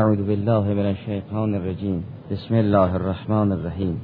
[0.00, 3.96] اعوذ بالله من الشیطان الرجیم بسم الله الرحمن الرحیم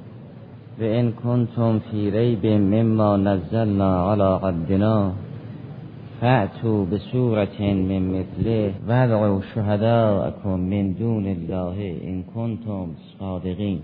[0.80, 5.12] و ان کنتم فی ریب مما نزلنا علی عبدنا
[6.20, 12.86] فأتوا بسورة من مثله وادعوا شهداءكم من دون الله إن كنتم
[13.18, 13.80] صادقين.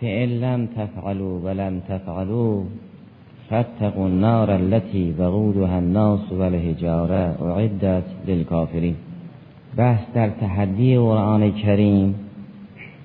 [0.00, 2.64] فإن لم تفعلوا ولم تفعلوا
[3.50, 8.96] فاتقوا النار التي وقودها الناس والحجارة أعدت للكافرين.
[9.76, 12.14] بحث در تحدی قرآن کریم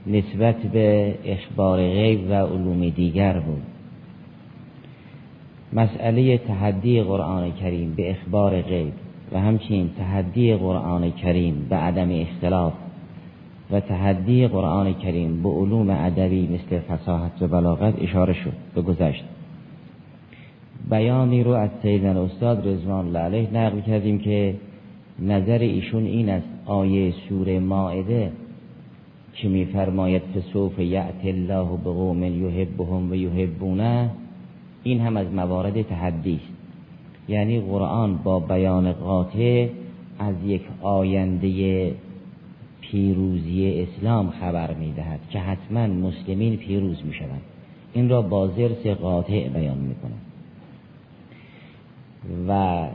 [0.07, 3.61] نسبت به اخبار غیب و علوم دیگر بود.
[5.73, 8.93] مسئله تحدی قرآن کریم به اخبار غیب
[9.31, 12.73] و همچنین تحدی قرآن کریم به عدم اختلاف
[13.71, 19.23] و تحدی قرآن کریم به علوم ادبی مثل فصاحت و بلاغت اشاره شد به گذشت
[20.89, 24.55] بیانی رو از سیدن استاد رضوان الله علیه نقل کردیم که
[25.19, 28.31] نظر ایشون این است آیه سوره ماعده
[29.33, 34.09] که میفرماید فسوف یعت الله به قوم یحبهم و یحبونه
[34.83, 36.53] این هم از موارد تحدی است.
[37.27, 39.67] یعنی قرآن با بیان قاطع
[40.19, 41.91] از یک آینده
[42.81, 47.41] پیروزی اسلام خبر می‌دهد که حتما مسلمین پیروز می شوند
[47.93, 49.95] این را با زرس قاطع بیان می
[52.47, 52.87] و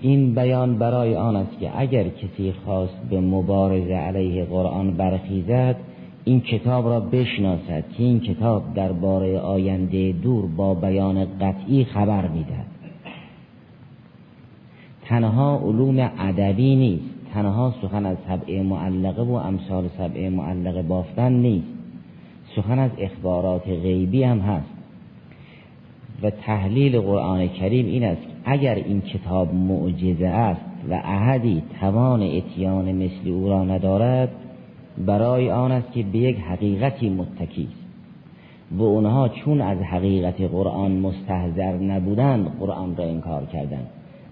[0.00, 5.76] این بیان برای آن است که اگر کسی خواست به مبارزه علیه قرآن برخیزد
[6.24, 12.66] این کتاب را بشناسد که این کتاب درباره آینده دور با بیان قطعی خبر می‌دهد.
[15.04, 17.04] تنها علوم ادبی نیست.
[17.34, 21.66] تنها سخن از سبع معلقه و امثال سبع معلقه بافتن نیست.
[22.56, 24.68] سخن از اخبارات غیبی هم هست.
[26.22, 30.60] و تحلیل قرآن کریم این است اگر این کتاب معجزه است
[30.90, 34.28] و احدی توان اتیان مثل او را ندارد
[35.06, 37.88] برای آن است که به یک حقیقتی متکی است.
[38.72, 43.86] و اونها چون از حقیقت قرآن مستحضر نبودند قرآن را انکار کردند.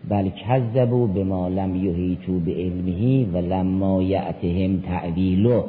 [0.09, 5.63] بل کذبوا به ما لم یحیطوا به علمه و لما یعتهم تعویلو.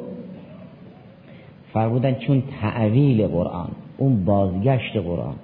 [1.72, 3.68] فرمودن چون تعویل قرآن
[3.98, 5.34] اون بازگشت قرآن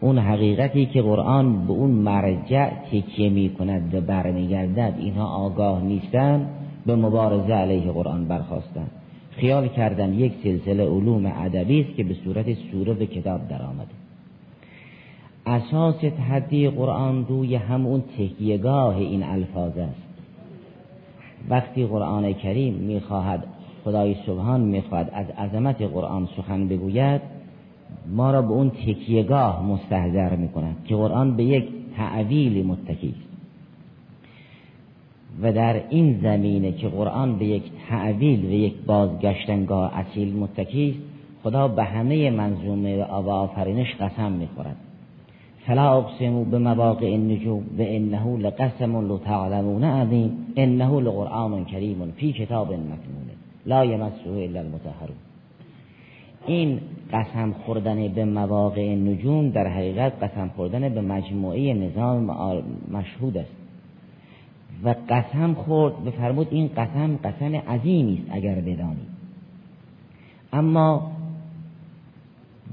[0.00, 6.48] اون حقیقتی که قرآن به اون مرجع تکیه می کند و برمیگردد اینها آگاه نیستند
[6.86, 8.90] به مبارزه علیه قرآن برخواستند
[9.30, 13.90] خیال کردن یک سلسله علوم ادبی است که به صورت سوره به کتاب درآمده.
[15.46, 20.06] اساس تحدی قرآن روی همون تکیهگاه این الفاظ است.
[21.48, 23.44] وقتی قرآن کریم می‌خواهد
[23.84, 27.35] خدای سبحان می‌خواهد از عظمت قرآن سخن بگوید
[28.08, 33.26] ما را به اون تکیهگاه مستحضر می‌کند که قرآن به یک تعویل متکی است.
[35.42, 41.00] و در این زمینه که قرآن به یک تعویل و یک بازگشتنگاه اصیل متکی است
[41.42, 44.76] خدا به همه منظومه و آفرینش قسم می‌خورد.
[45.66, 52.32] فلا اقسمو به مواقع النجوم و انه لقسم لو تعلمون عظیم انه لقرآن کریم فی
[52.32, 53.30] کتاب مکنون
[53.66, 55.25] لا یمسه الا المطهرون.
[56.46, 56.80] این
[57.12, 62.24] قسم خوردن به مواقع نجوم در حقیقت قسم خوردن به مجموعه نظام
[62.90, 63.52] مشهود است.
[64.84, 69.16] و قسم خورد بفرمود این قسم قسم عظیمی است اگر بدانید
[70.52, 71.10] اما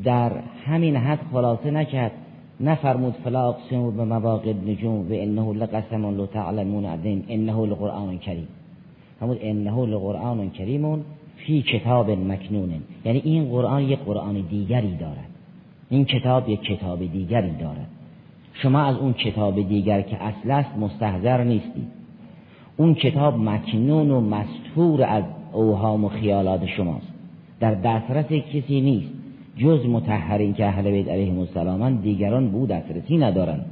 [0.04, 0.32] در
[0.66, 2.12] همین حد خلاصه نکرد
[2.60, 8.48] نفرمود فلا اقسم به مواقع نجوم و انه لقسم لو تعلمون عظیم انه لقرآن کریم.
[9.20, 11.04] فرمود انه لقرآن کریمون
[11.46, 12.70] فی کتاب مکنون.
[13.06, 15.30] یعنی این قرآن یک قرآن دیگری دارد.
[15.90, 17.88] این کتاب یک کتاب دیگری دارد.
[18.54, 21.88] شما از اون کتاب دیگر که اصل است مستحضر نیستید
[22.78, 27.08] اون کتاب مکنون و مستور از اوهام و خیالات شماست.
[27.60, 29.10] در دسترس کسی نیست.
[29.58, 33.66] جز متحرین که اهل بیت علیهم السلام دیگران بود دسترسی ندارند.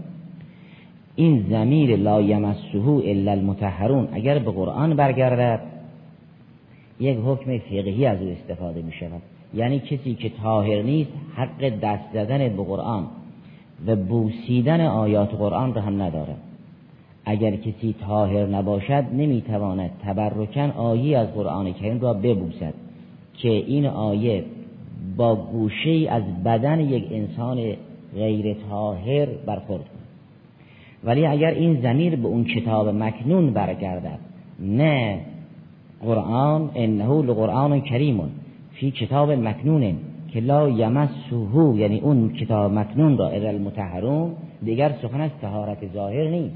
[1.16, 5.60] این زمیر لا یمسه الا المتحرون اگر به قرآن برگردد
[7.02, 9.22] یک حکم فقهی از او استفاده می شود
[9.54, 13.08] یعنی کسی که طاهر نیست حق دست زدن به قرآن
[13.88, 16.38] و بوسیدن آیات قرآن را هم ندارد.
[17.26, 22.74] اگر کسی طاهر نباشد نمی‌تواند تبرکن آیه از قرآن کریم را ببوسد
[23.38, 24.44] که این آیه
[25.18, 27.74] با گوشه از بدن یک انسان
[28.16, 29.86] غیر طاهر برخورد
[31.04, 34.20] ولی اگر این زمیر به اون کتاب مکنون برگردد
[34.60, 35.20] نه
[36.06, 38.22] قرآن انه لقرآن کریم
[38.72, 39.98] فی کتاب مکنون
[40.34, 41.36] که لا یمسه
[41.76, 44.32] یعنی اون کتاب مکنون را اذا المتحرون
[44.64, 46.56] دیگر سخن از تهارت ظاهر نیست.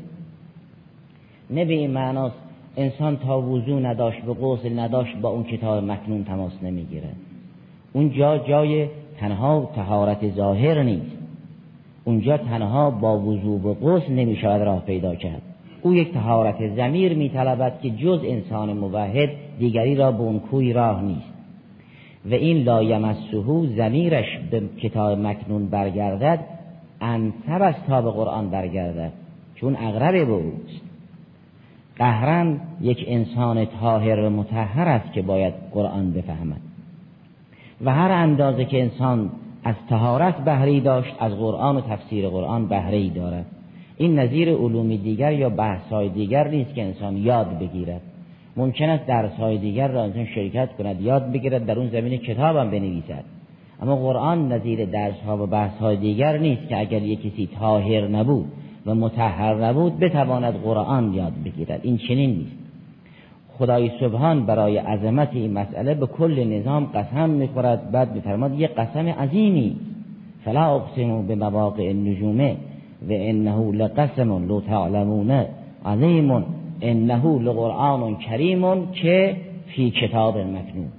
[1.50, 2.36] نه به این معناست
[2.78, 7.10] انسان تا وضو نداشت به غسل نداشت با اون کتاب مکنون تماس نمی‌گیره.
[7.94, 8.88] اونجا جای
[9.20, 11.18] تنها تهارت ظاهر نیست.
[12.04, 15.42] اونجا تنها با وضوع و غسل نمی شود راه پیدا کرد.
[15.86, 19.30] او یک تهارت زمیر می طلبد که جز انسان موحد
[19.60, 21.34] دیگری را به اون کوی راه نیست.
[22.26, 26.40] و این لا یمسهو زمیرش به کتاب مکنون برگردد
[27.02, 29.12] انصب از تا به قرآن برگردد
[29.56, 30.82] چون اغرب به اوست.
[31.96, 36.62] قهرن یک انسان طاهر و متحر است که باید قرآن بفهمد.
[37.82, 39.30] و هر اندازه که انسان
[39.64, 43.46] از تهارت بهری داشت از قرآن و تفسیر قرآن بهره دارد.
[43.98, 48.02] این نظیر علومی دیگر یا بحثهای دیگر نیست که انسان یاد بگیرد.
[48.58, 53.24] ممکن است درسهای دیگر را انسان شرکت کند یاد بگیرد در اون زمین کتابم بنویسد.
[53.82, 58.46] اما قرآن نظیر درسها و بحثهای دیگر نیست که اگر یک کسی تاهر نبود
[58.86, 61.80] و متحر نبود بتواند قرآن یاد بگیرد.
[61.84, 62.58] این چنین نیست.
[63.58, 69.08] خدای سبحان برای عظمت این مسئله به کل نظام قسم می‌خورد بعد میفرماد یک قسم
[69.08, 69.76] عظیمی.
[70.46, 72.56] فلا اقسم به مواقع النجومه
[73.10, 75.46] و انه لقسم لو تعلمون
[75.86, 76.46] عظیم
[76.82, 79.38] انه لقرآن کریم که
[79.68, 80.92] فی کتاب مکنون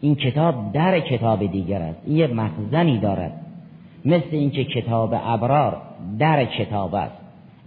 [0.00, 2.00] این کتاب در کتاب دیگر است.
[2.06, 3.32] این یک مخزنی دارد.
[4.04, 5.76] مثل اینکه کتاب ابرار
[6.18, 7.16] در کتاب است.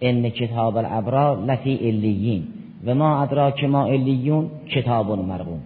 [0.01, 2.43] ان کتاب الابرار لفی الیین
[2.85, 5.59] و ما ادراک ما الیون کتاب مرغوم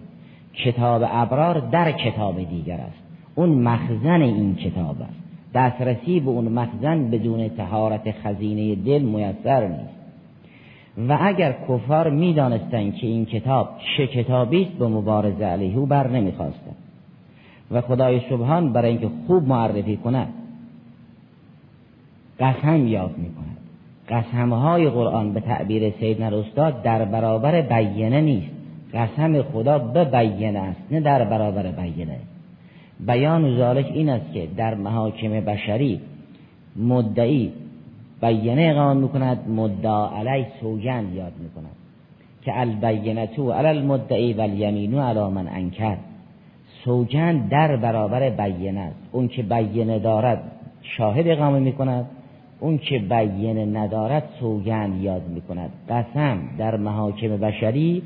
[0.64, 3.02] کتاب ابرار در کتاب دیگر است.
[3.34, 5.23] اون مخزن این کتاب است.
[5.54, 9.94] دسترسی به اون مخزن بدون تهارت خزینه دل میسر نیست.
[11.08, 16.08] و اگر کفار می‌دانستند که این کتاب چه کتابی است به مبارزه علیه او بر
[16.08, 16.76] نمی‌خواستند.
[17.70, 20.28] و خدای سبحان برای اینکه خوب معرفی کند
[22.40, 23.56] قسم یاد می‌کند.
[24.08, 28.50] قسمهای قرآن به تعبیر سیدنا استاد در برابر بیانه نیست.
[28.94, 32.18] قسم خدا به بیانه است نه در برابر بیانه.
[33.00, 36.00] بیان ذالک این است که در محاکم بشری
[36.76, 37.52] مدعی
[38.20, 41.76] بیانه اقامه می‌کند مدعا علی سوگند یاد می‌کند
[42.42, 45.96] که البینتو علی المدعی و الیمینو علی من انکر.
[46.84, 48.96] سوگند در برابر بیانه است.
[49.12, 50.42] اون که بیانه دارد
[50.82, 52.06] شاهد اقامه می‌کند
[52.60, 55.70] اون که بیانه ندارد سوگند یاد می‌کند.
[55.88, 58.02] قسم در محاکم بشری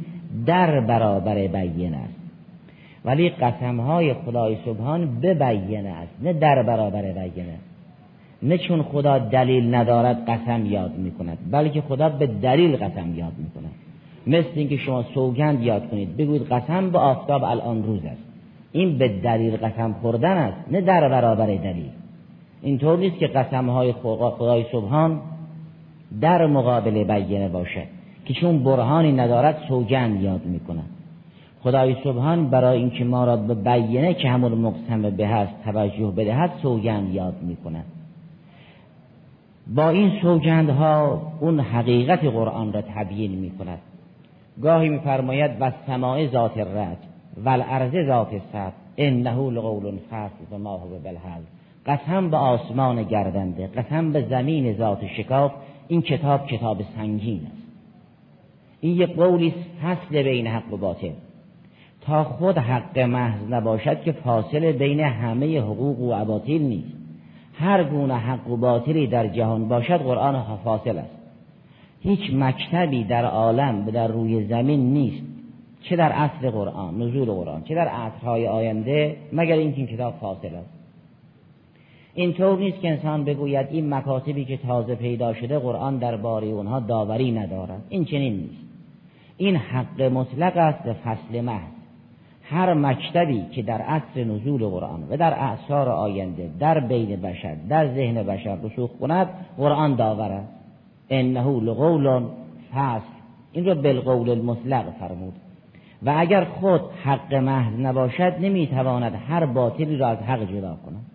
[0.46, 2.17] در برابر بیانه است.
[3.04, 7.58] ولی قسم های خدای سبحان به بیانه است نه در برابر بیانه
[8.42, 13.70] نه چون خدا دلیل ندارد قسم یاد می‌کند بلکه خدا به دلیل قسم یاد می‌کند.
[14.26, 18.22] مثل اینکه شما سوگند یاد کنید بگویید قسم به آفتاب الان روز است.
[18.72, 21.88] این به دلیل قسم خوردن است نه در برابر دلیل.
[22.62, 25.20] اینطور نیست که قسم های خدای سبحان
[26.20, 27.86] در مقابل بیانه باشد
[28.24, 30.97] که چون برهانی ندارد سوگند یاد می‌کند.
[31.62, 36.50] خدای سبحان برای اینکه ما را به بیانه که همون مقسم به هست توجه بدهد
[36.62, 37.84] سوگند یاد می‌کند.
[39.74, 43.78] با این سوگندها اون حقیقت قرآن را تبیین می‌کند.
[44.62, 46.98] گاهی میفرماید و سماع ذات الرد
[47.44, 51.42] و الارض ذات السد انه لقول فصل و ما هو بالحل
[51.86, 55.52] قسم به آسمان گردنده قسم به زمین ذات شکاف
[55.88, 57.62] این کتاب کتاب سنگین است.
[58.80, 61.10] این یک قولی فصل بین حق و باطل.
[62.08, 66.96] تا خود حق محض نباشد که فاصله بین همه حقوق و اباطیل نیست.
[67.54, 71.18] هر گونه حق و باطلی در جهان باشد قرآن فاصل است.
[72.00, 75.22] هیچ مکتبی در عالم در روی زمین نیست
[75.82, 80.54] چه در اصل قرآن نزول قرآن چه در عصرهای آینده مگر اینکه این کتاب فاصل
[80.54, 80.70] است.
[82.14, 86.80] اینطور نیست که انسان بگوید این مکاتبی که تازه پیدا شده قرآن در باری اونها
[86.80, 87.82] داوری ندارد.
[87.88, 88.64] این چنین نیست.
[89.36, 91.77] این حق مطلق است به فصل محض.
[92.50, 97.94] هر مکتبی که در عصر نزول قرآن و در اعثار آینده در بین بشر در
[97.94, 100.52] ذهن بشر رسوخ کند قرآن داور است.
[101.10, 102.22] انه لقول
[102.74, 103.04] فصل.
[103.52, 105.32] این رو بالقول المطلق فرمود.
[106.02, 111.06] و اگر خود حق محض نباشد نمی‌تواند هر باطلی را از حق جدا کند.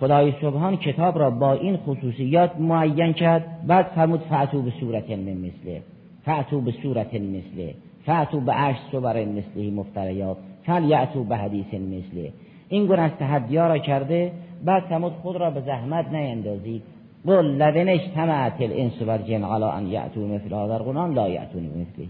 [0.00, 3.66] خدای سبحان کتاب را با این خصوصیات معین کرد.
[3.66, 5.82] بعد فرمود فعتو به صورت مثله.
[6.24, 7.74] فعتو به صورت مثله.
[8.08, 10.36] فعتو به عشت صور مثله مفتریات
[10.66, 12.32] فل یعتو به حدیث مثله.
[12.68, 14.32] این گونه از تحدیا را کرده
[14.64, 16.82] بعد فرمود خود را به زحمت نیندازید
[17.26, 22.06] قل لدن اجتمعت الانس و الجن على ان یعتو مثل هذا القرآن لا یعتون مثله.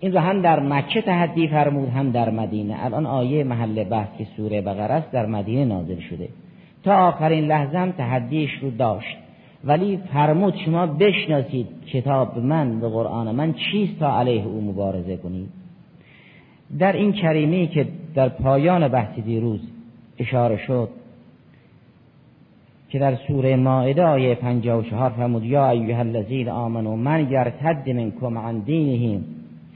[0.00, 2.84] این رو هم در مکه تحدی فرمود هم در مدینه.
[2.84, 6.28] الان آیه محل بحث که سوره بقره است در مدینه نازل شده.
[6.84, 9.16] تا آخرین لحظه هم تحدیش رو داشت.
[9.64, 15.48] ولی فرمود شما بشناسید کتاب من و قرآن من چیست تا علیه او مبارزه کنید؟
[16.78, 19.60] در این کریمه که در پایان بحث دیروز
[20.18, 20.88] اشاره شد
[22.88, 28.58] که در سوره مائده آیه 54 فرمود یا ایها الذین آمنوا من یرتد منکم عن
[28.58, 29.24] دینهم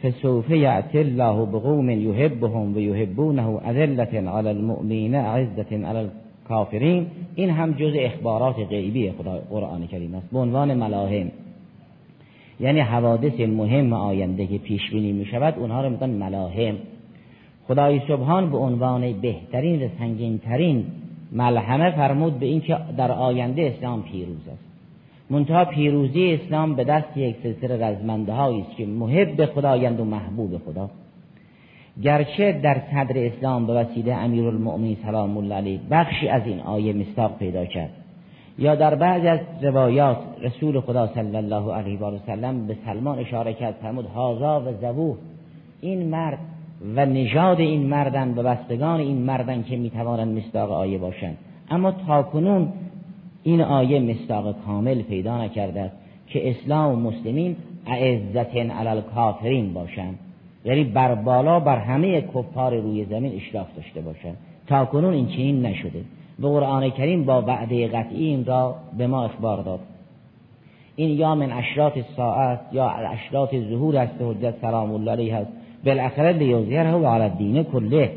[0.03, 5.99] فسوف یأتی الله بقوم یحبهم و یحبونه اذلة علی المؤمنین عزة علی
[6.51, 9.11] الكافرین این هم جز اخبارات غیبی
[9.51, 10.31] قرآن کریم است.
[10.33, 11.31] به عنوان ملاهم
[12.61, 16.77] یعنی حوادث مهم آینده که پیش بینی می شود اونها رو میگن ملاهم
[17.69, 20.85] خدای سبحان به عنوان بهترین و سنگینترین
[21.33, 24.65] ملحمه فرمود به اینکه در آینده اسلام پیروز است.
[25.31, 30.91] منتها پیروزی اسلام به دست یک سلسله رزمنده است که محب خدایند و محبوب خدا.
[32.03, 37.39] گرچه در صدر اسلام به وسیله امیرالمؤمنین سلام الله علیه بخشی از این آیه مستاق
[37.39, 37.91] پیدا کرد.
[38.59, 43.55] یا در بعض از روایات رسول خدا صلی الله علیه و سلم به سلمان اشاره
[43.55, 45.17] کرد فرمود هازا و زبوه
[45.81, 46.39] این مرد
[46.97, 51.37] و نژاد این مردن و بستگان این مردن که می‌توانند مستاق آیه باشند.
[51.71, 52.73] اما تاکنون
[53.43, 55.93] این آیه مستاق کامل پیدا نکرده
[56.27, 57.57] که اسلام و مسلمین
[57.87, 60.19] اعزت علی کافرین باشند.
[60.65, 64.37] یعنی بر بالا بر همه کفار روی زمین اشراف داشته باشند
[64.67, 66.05] تاکنون این چنین نشده.
[66.41, 69.81] و قرآن کریم با وعده قطعی این را به ما اخبار داد.
[70.97, 75.51] این یا من اشراط ساعت یا اشراط ظهور است حجت سلام الله علیه هست
[75.85, 78.13] بالاخره لیوزیره و علی الدین کله.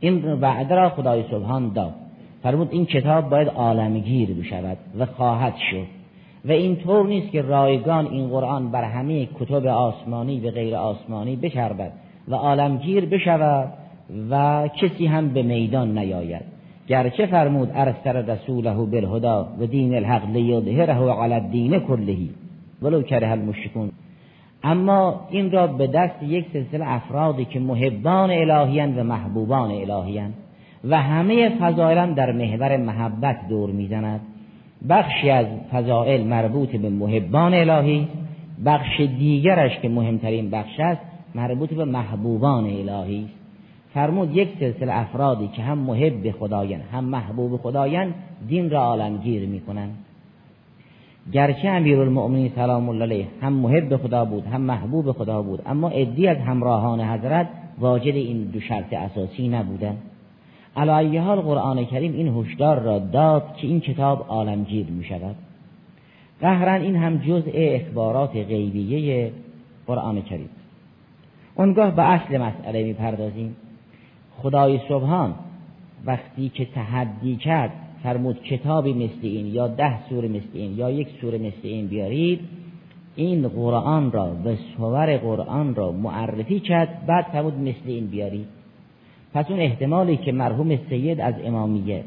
[0.00, 1.94] این وعده را خدای سبحان داد.
[2.42, 5.99] فرمود این کتاب باید عالمگیر بشود و خواهد شد.
[6.44, 11.36] و این طور نیست که رایگان این قرآن بر همه کتب آسمانی و غیر آسمانی
[11.36, 11.92] بچربد
[12.28, 13.72] و عالمگیر بشود
[14.30, 16.42] و کسی هم به میدان نیاید.
[16.88, 22.30] گرچه فرمود ارسل رسوله بالهدا و دین الحق لیظهره علی الدین کلهی
[22.82, 23.90] ولو کره المشرکون.
[24.62, 30.32] اما این را به دست یک سلسله افرادی که محبان الهیان و محبوبان الهیان
[30.84, 34.20] و همه فضائل در محور محبت دور می‌زند.
[34.88, 38.08] بخشی از فضائل مربوط به محبان الهی
[38.64, 41.00] بخش دیگرش که مهمترین بخش است
[41.34, 43.24] مربوط به محبوبان الهی.
[43.24, 43.34] است
[43.94, 48.14] فرمود یک سلسله افرادی که هم محب خدایان هم محبوب خدایان
[48.48, 49.94] دین را عالمگیر می‌کنند.
[51.32, 56.26] گرچه امیرالمؤمنین سلام الله علیه هم محب خدا بود هم محبوب خدا بود اما ادی
[56.26, 59.98] از همراهان حضرت واجد این دو شرط اساسی نبودند.
[60.76, 65.36] علی حال قرآن کریم این هشدار را داد که این کتاب عالمگیر می شود
[66.40, 69.32] قهرا این هم جزء اخبارات غیبیه
[69.86, 70.48] قرآن کریم.
[71.54, 73.56] اونگاه به اصل مسئله می پردازیم
[74.42, 75.34] خدای سبحان
[76.04, 77.72] وقتی که تحدی کرد
[78.02, 82.40] فرمود کتابی مثل این یا ده سوره مثل این یا یک سوره مثل این بیارید
[83.16, 88.59] این قرآن را و سور قرآن را معرفی کرد بعد فرمود مثل این بیارید.
[89.34, 92.04] پس اون احتمالی که مرحوم سید از امامیه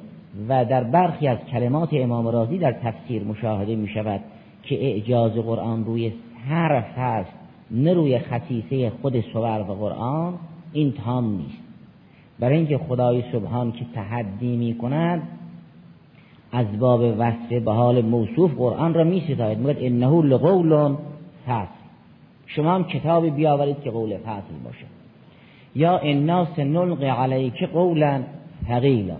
[0.49, 4.21] و در برخی از کلمات امام رازی در تفسیر مشاهده می شود
[4.63, 6.13] که اعجاز قرآن روی
[6.49, 7.31] حرف هست
[7.71, 10.33] نه روی خصیصه خود سور و قرآن
[10.73, 11.63] این تام نیست.
[12.39, 15.21] برای اینکه خدای سبحان که تحدی می کند
[16.51, 20.95] از باب وصف به حال موصوف قرآن را می ستاید میگه انه لقول
[21.45, 21.83] فصل.
[22.45, 24.85] شما هم کتابی بیاورید که قول فصل باشه.
[25.75, 28.21] یا انا سنلقی علیک قولا
[28.67, 29.15] ثقیلا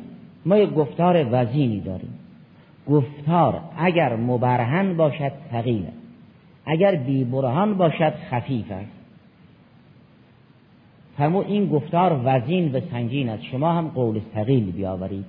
[0.45, 2.19] ما یک گفتار وزینی داریم.
[2.89, 5.85] گفتار اگر مبرهن باشد ثقیل
[6.65, 8.91] اگر بی برهان باشد خفیف است
[11.17, 13.43] فرمود این گفتار وزین و سنگین است.
[13.43, 15.25] شما هم قول ثقیل بیاورید.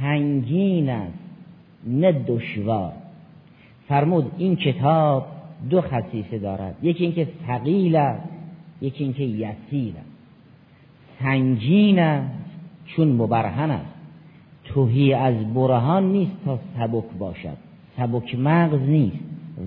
[0.00, 1.18] سنگین است
[1.86, 2.92] نه دشوار.
[3.88, 5.26] فرمود این کتاب
[5.70, 6.76] دو خصیصه دارد.
[6.82, 8.37] یکی اینکه ثقیل است
[8.80, 9.94] یکی اینکه یسیر
[11.18, 12.34] سنگین است
[12.86, 13.94] چون مبرهن است.
[14.64, 17.56] توهی از برهان نیست تا سبک باشد.
[17.96, 19.18] سبک مغز نیست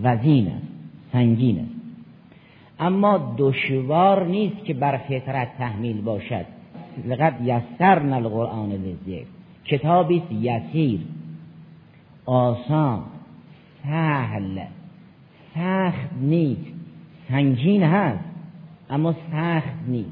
[0.04, 0.68] وزین است
[1.12, 1.72] سنگین است.
[2.80, 6.46] اما دشوار نیست که بر فطرت تحمیل باشد.
[7.08, 9.26] لقد یسرنا القرآن للذکر.
[9.66, 11.00] کتابی است یسیر.
[12.26, 13.02] آسان
[13.84, 14.62] سهل
[15.56, 16.74] سخت نیست.
[17.30, 18.31] سنگین هست.
[18.92, 20.10] اما سخت نیست.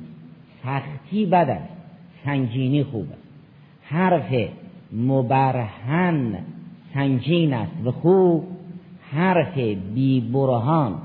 [0.64, 1.74] سختی بد است.
[2.26, 3.22] سنگینی خوب است.
[3.84, 4.50] حرف
[4.94, 6.38] مبرهن
[6.94, 7.72] سنگین است.
[7.86, 8.48] و خوب
[9.12, 9.58] حرف
[9.94, 10.96] بی برهان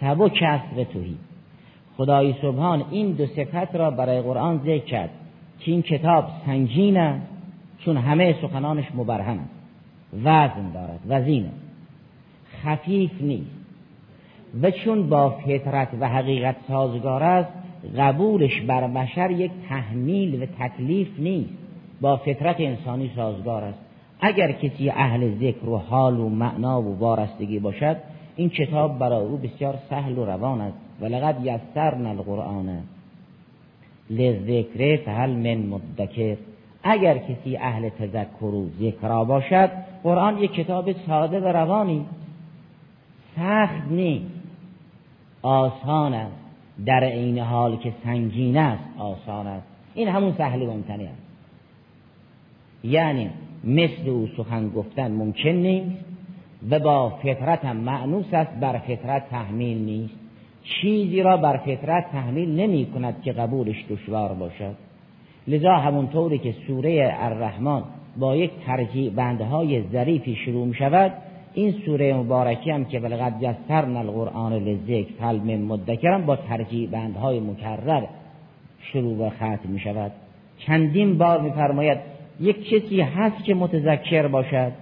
[0.00, 1.16] سبک است و توهی.
[1.96, 5.10] خدای سبحان این دو صفت را برای قرآن ذکر کرد
[5.58, 7.26] که این کتاب سنگین است
[7.78, 9.50] چون همه سخنانش مبرهن است.
[10.24, 11.00] وزن دارد.
[11.08, 11.56] وزین است.
[12.62, 13.55] خفیف نیست.
[14.62, 17.52] و چون با فطرت و حقیقت سازگار است
[17.98, 21.50] قبولش بر بشر یک تحمیل و تکلیف نیست.
[22.00, 23.78] با فطرت انسانی سازگار است.
[24.20, 27.96] اگر کسی اهل ذکر و حال و معنا و وارستگی باشد
[28.36, 30.76] این کتاب برای او بسیار سهل و روان است.
[31.00, 32.82] و لقد یسرنا القرآن
[34.10, 36.36] لذکر فهل من مدکر.
[36.82, 39.70] اگر کسی اهل تذکر و ذکرا باشد
[40.02, 42.06] قرآن یک کتاب ساده و روانی
[43.36, 44.35] سخت نیست.
[45.42, 46.36] آسان است.
[46.86, 49.66] در عین حال که سنگین است آسان است.
[49.94, 51.22] این همون سهل و ممتنی است.
[52.84, 53.30] یعنی
[53.64, 56.04] مثل او سخن گفتن ممکن نیست
[56.70, 60.14] و با فطرت هم معنوس است بر فطرت تحمیل نیست.
[60.62, 64.74] چیزی را بر فطرت تحمیل نمی کند که قبولش دشوار باشد.
[65.48, 67.82] لذا همونطوری که سوره الرحمن
[68.18, 71.12] با یک ترجیح بندهای ظریفی شروع می شود
[71.56, 77.40] این سوره مبارکی هم که بلغت یسرن القرآن لذکر فل من مدکرم با ترجیح بندهای
[77.40, 78.02] مکرر
[78.80, 80.12] شروع و ختم می شود.
[80.58, 81.98] چندین بار میفرماید
[82.40, 84.72] یک کسی هست که متذکر باشد؟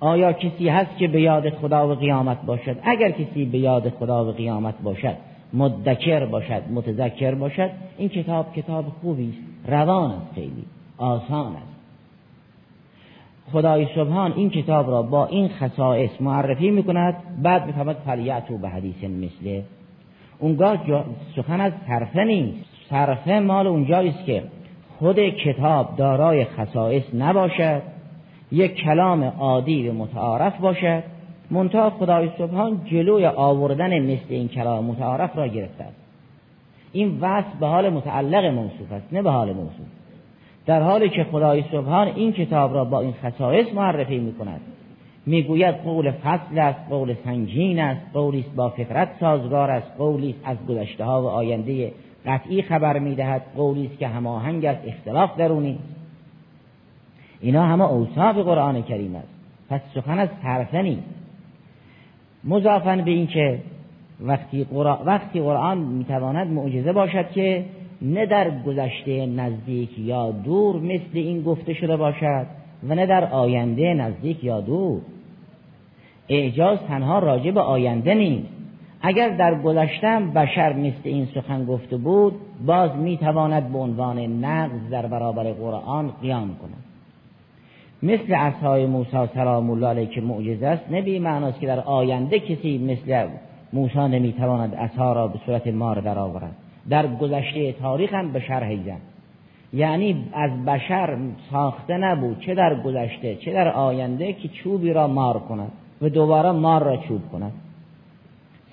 [0.00, 4.28] آیا کسی هست که به یاد خدا و قیامت باشد؟ اگر کسی به یاد خدا
[4.28, 5.16] و قیامت باشد
[5.52, 10.64] مدکر باشد متذکر باشد این کتاب کتاب خوبی است روان است خیلی
[10.98, 11.69] آسان است.
[13.52, 18.68] خدای سبحان این کتاب را با این خصائص معرفی می کند بعد می‌فهمد فلیعتو به
[18.68, 19.62] حدیث مثله
[20.38, 21.04] اونگاه
[21.36, 22.70] سخن از صرفه نیست.
[22.90, 24.42] صرفه مال اونجاییست که
[24.98, 27.82] خود کتاب دارای خصائص نباشد
[28.52, 31.02] یک کلام عادی و متعارف باشد
[31.50, 35.96] منتها خدای سبحان جلوی آوردن مثل این کلام متعارف را گرفته است
[36.92, 39.86] این وصف به حال متعلق موصوف است نه به حال موصوف.
[40.66, 44.60] در حالی که خدای سبحان این کتاب را با این خصائص معرفی می کند
[45.26, 51.04] می‌گوید قول فصل است قول سنگین است قولی با فطرت سازگار است قولی از گذشته
[51.04, 51.92] ها و آینده
[52.26, 55.78] قطعی خبر می‌دهد قولی است که هماهنگ است اختلاف درونی.
[57.40, 59.28] اینا همه اوصاف قرآن کریم است.
[59.70, 61.02] پس سخن از حرفه نیست
[62.44, 63.58] مضافا به اینکه
[64.20, 67.64] وقتی قرآن, وقتی قرآن می‌تواند معجزه باشد که
[68.02, 72.46] نه در گذشته نزدیک یا دور مثل این گفته شده باشد
[72.88, 75.00] و نه در آینده نزدیک یا دور.
[76.28, 78.48] اعجاز تنها راجع به آینده نیست.
[79.02, 82.34] اگر در گذشتم بشر مثل این سخن گفته بود
[82.66, 86.84] باز می‌تواند به عنوان نقض در برابر قرآن قیام کند.
[88.02, 92.78] مثل اصحای موسی سلام الله علیه که معجزه است نه معناست که در آینده کسی
[92.78, 93.26] مثل
[93.72, 96.56] موسی نمی‌تواند اصها را به صورت مار درآورد.
[96.88, 98.72] در گذشته تاریخ هم به شرح
[99.72, 101.18] یعنی از بشر
[101.50, 106.50] ساخته نبود چه در گذشته چه در آینده که چوبی را مار کند و دوباره
[106.52, 107.52] مار را چوب کند.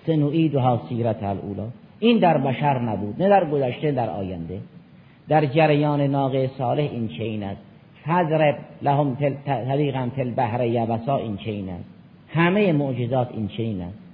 [0.08, 1.68] سنویدها سیرت الاولا
[2.00, 4.60] این در بشر نبود نه در گذشته در آینده.
[5.30, 7.62] در جریان ناقه صالح این چین است.
[8.06, 11.84] حضرب لهم طریقا تل بحر یبسا این چین است.
[12.28, 14.07] همه معجزات این چین است.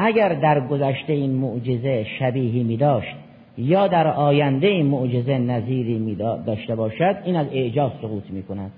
[0.00, 3.16] اگر در گذشته این معجزه شبیهی می داشت
[3.58, 6.14] یا در آینده این معجزه نظیری می
[6.46, 8.70] داشته باشد این از اعجاز سقوط می کند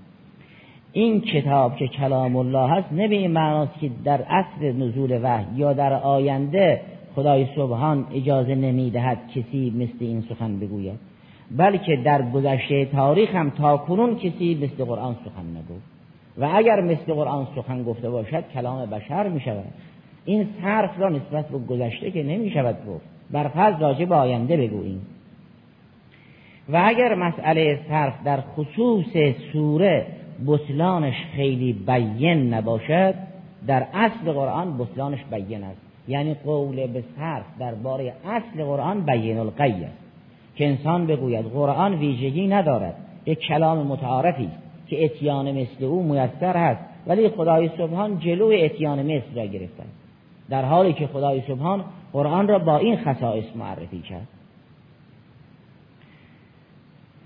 [0.92, 5.46] این کتاب که کلام الله هست نه به این معناست که در اصل نزول وحی
[5.56, 6.80] یا در آینده
[7.16, 10.98] خدای سبحان اجازه نمی دهد کسی مثل این سخن بگوید
[11.56, 15.90] بلکه در گذشته تاریخ هم تا کنون کسی مثل قرآن سخن نگفت.
[16.38, 19.64] و اگر مثل قرآن سخن گفته باشد کلام بشر می شود
[20.24, 23.04] این صرف را نسبت به گذشته که نمی شود گفت.
[23.30, 25.06] بر فرض راجع به آینده بگوییم.
[26.68, 29.06] و اگر مسئله صرف در خصوص
[29.52, 30.06] سوره
[30.46, 33.14] بطلانش خیلی بیین نباشد
[33.66, 35.80] در اصل قرآن بطلانش بیین است.
[36.08, 39.98] یعنی قول به صرف درباره اصل قرآن بیین القی است.
[40.56, 42.94] که انسان بگوید قرآن ویژگی ندارد.
[43.26, 44.48] یک کلام متعارفی
[44.86, 46.80] که اتیان مثل او میسر هست.
[47.06, 49.84] ولی خدای سبحان جلوی اتیان مثل را گرفته
[50.50, 54.28] در حالی که خدای سبحان قرآن را با این خصائص معرفی کرد.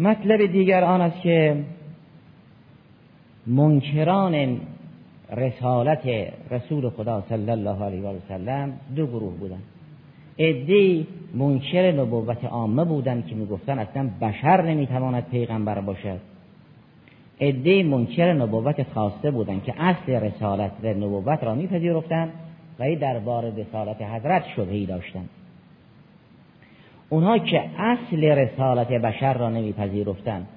[0.00, 1.64] مطلب دیگر آن است که
[3.46, 4.60] منکران
[5.36, 9.62] رسالت رسول خدا صلی الله علیه و سلم دو گروه بودند
[10.38, 16.20] ادی منکر نبوت عامه بودند که می‌گفتن اصلا بشر نمی‌تواند پیغمبر باشد.
[17.40, 22.32] ادی منکر نبوت خاصه بودند که اصل رسالت و نبوت را میپذیرفتند
[22.78, 25.28] و دربار رسالت حضرت شبهی داشتند
[27.08, 30.48] اونها که اصل رسالت بشر را نمیپذیرفتند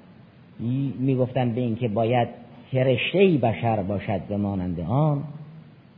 [0.99, 2.27] می‌گفتند به اینکه باید
[2.71, 5.23] فرشته بشر باشد به مانند آن.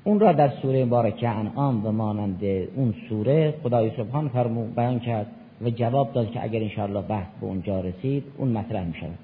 [0.03, 2.43] اون را در سوره مبارکه انعام و مانند
[2.75, 5.27] اون سوره خدای سبحان فرمو بیان کرد
[5.61, 9.17] و جواب داد که اگر انشاءالله بحث به اونجا رسید اون مطرح می شود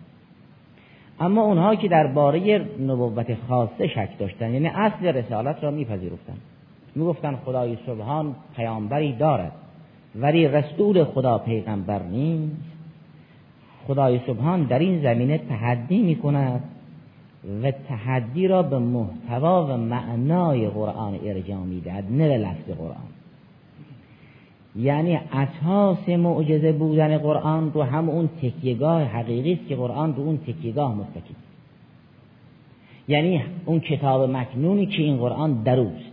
[1.20, 6.42] اما اونها که درباره نبوت خاصه شک داشتن یعنی اصل رسالت را میپذیرفتند
[6.96, 9.52] می‌گفتن خدای سبحان پیامبری دارد
[10.16, 12.56] ولی رسول خدا پیغمبر نیست.
[13.88, 16.64] خدای سبحان در این زمینه تحدی می کند
[17.64, 23.16] و تحدی را به محتوا و معنای قرآن ارجاع می‌دهد نه به لفظ قرآن.
[24.76, 30.38] یعنی اساس معجزه بودن قرآن رو هم اون تکیگاه حقیقی است که قرآن رو اون
[30.38, 31.36] تکیگاه متکی.
[33.08, 36.05] یعنی اون کتاب مکنونی که این قرآن دروست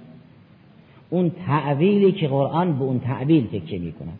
[1.12, 4.18] اون تعویلی که قرآن به اون تعویل تکیه می‌کند.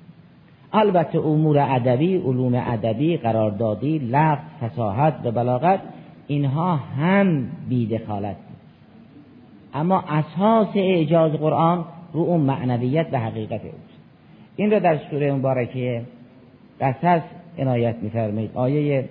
[0.73, 5.81] البته امور ادبی علوم ادبی قراردادی لفظ فساحت و بلاغت
[6.27, 8.37] اینها هم بیدخالت
[9.75, 13.99] اما اساس اعجاز قرآن رو اون معنویت و حقیقت اوست.
[14.57, 16.03] این را در سوره مبارکه
[16.81, 17.23] قصص
[17.59, 18.51] عنایت میفرمایید.
[18.55, 19.09] آیه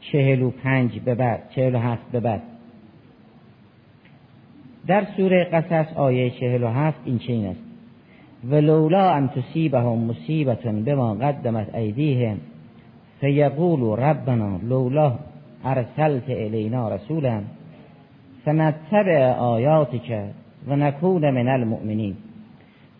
[0.00, 2.42] چهل و پنج به بعد چهل و هفت به بعد.
[4.86, 7.60] در سوره قصص آیه چهل و هفت این چین است.
[8.50, 12.36] ولولا ان تصیبهم مصیبت بما قدمت ایدیهم
[13.20, 15.18] فیقولوا ربنا لولا
[15.64, 17.42] ارسلت الینا رسولا
[18.44, 20.22] فنتبع آیاتک
[20.68, 22.16] و نکون من المؤمنین.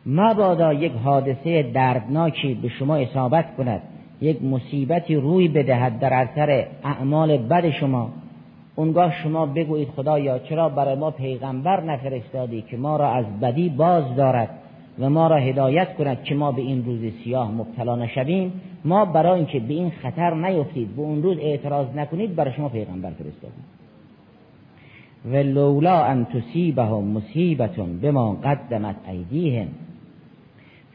[0.07, 3.83] مبادا یک حادثه دردناکی به شما اصابت کند
[4.20, 8.11] یک مصیبتی روی بدهد در اثر اعمال بد شما.
[8.77, 14.17] اونگاه شما بگویید خدایا چرا برای ما پیغمبر نفرستادی که ما را از بدی باز
[14.17, 14.51] دارد
[14.99, 18.53] و ما را هدایت کند که ما به این روز سیاه مبتلا نشویم؟
[18.85, 23.11] ما برای اینکه به این خطر نیفتید به اون روز اعتراض نکنید برای شما پیغمبر
[23.11, 23.65] فرستادیم.
[25.25, 29.69] و لولا ان تصیبهم مصیبت بما قدمت ایدیهم.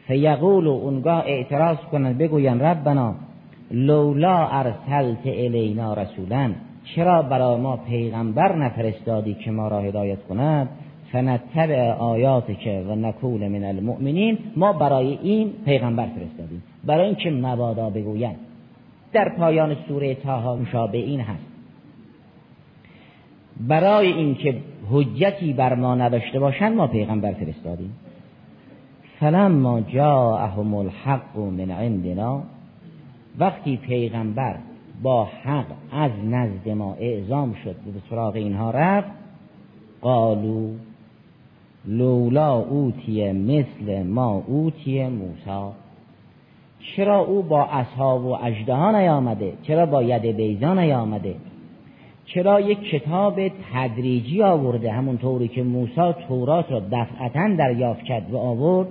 [0.07, 3.15] فیقول اونگاه اعتراض کنند بگوین ربنا
[3.71, 6.51] لولا ارسلت الینا رسولا.
[6.83, 10.69] چرا برای ما پیغمبر نفرستادی که ما را هدایت کند؟
[11.11, 14.37] فنتبع آیات که و نکول من المؤمنین.
[14.55, 16.63] ما برای این پیغمبر فرستادیم.
[16.83, 18.35] برای اینکه مبادا بگویند.
[19.13, 21.43] در پایان سوره تاها مشابه این هست.
[23.67, 24.55] برای اینکه
[24.91, 27.93] حجتی بر ما نداشته باشند ما پیغمبر فرستادیم.
[29.19, 32.43] فلما جاءهم الحق من عندنا
[33.39, 34.55] وقتی پیغمبر
[35.01, 39.11] با حق از نزد ما اعزام شد و به سراغ اینها رفت
[40.01, 40.69] قالو
[41.85, 45.71] لولا اوتی مثل ما اوتی موسا.
[46.95, 51.35] چرا او با اصحاب و اجده نیامده؟ چرا با ید بیزا نیامده؟
[52.25, 58.37] چرا یک کتاب تدریجی آورده همون طوری که موسی تورات را دفعتا دریافت کرد و
[58.37, 58.87] آورد؟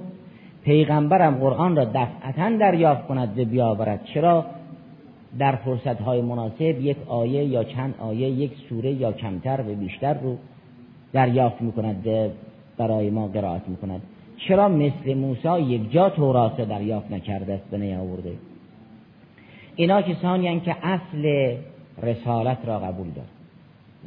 [0.64, 4.04] پیغمبرم قرآن را دفعتا دریافت کند و بیاورد.
[4.14, 4.44] چرا
[5.38, 10.14] در فرصت های مناسب یک آیه یا چند آیه یک سوره یا کمتر و بیشتر
[10.14, 10.36] رو
[11.12, 12.06] دریافت می‌کند
[12.78, 14.02] برای ما قرائت می‌کند.
[14.48, 18.32] چرا مثل موسی یک جا تورات دریافت نکرده است به نیاورده
[19.76, 21.56] اینا کسانی که اصل
[22.02, 23.28] رسالت را قبول دارد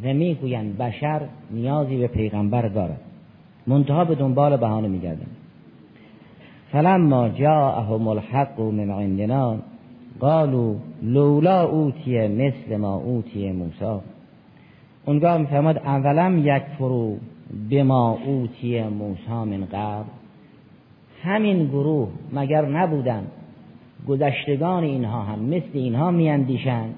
[0.03, 3.01] و می‌گویند بشر نیازی به پیغمبر دارد.
[3.67, 5.27] منتها به دنبال بهانه میگردن
[6.71, 9.57] فلما جاءهم الحق من عندنا
[10.19, 14.01] قالوا لولا اوتی مثل ما اوتی موسی.
[15.05, 17.17] اونگاه میفرماد اولم یک فرو
[17.69, 20.09] به ما اوتی موسی من قبل.
[21.23, 23.23] همین گروه مگر نبودن؟
[24.07, 26.95] گذشتگان اینها هم مثل اینها میاندیشند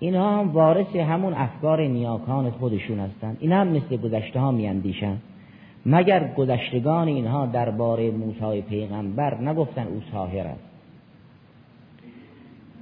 [0.00, 5.22] اینها هم وارث همون افکار نیاکان خودشون هستند این هم مثل گذشته ها میاندیشند
[5.86, 10.71] مگر گذشتگان اینها درباره موسی پیغمبر نگفتن او ساهر است؟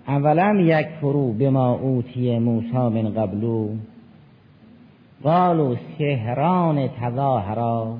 [0.08, 3.68] اولم یک فرو به ما اوتی موسی من قبلو
[5.22, 7.94] قالو سهران تظاهرا.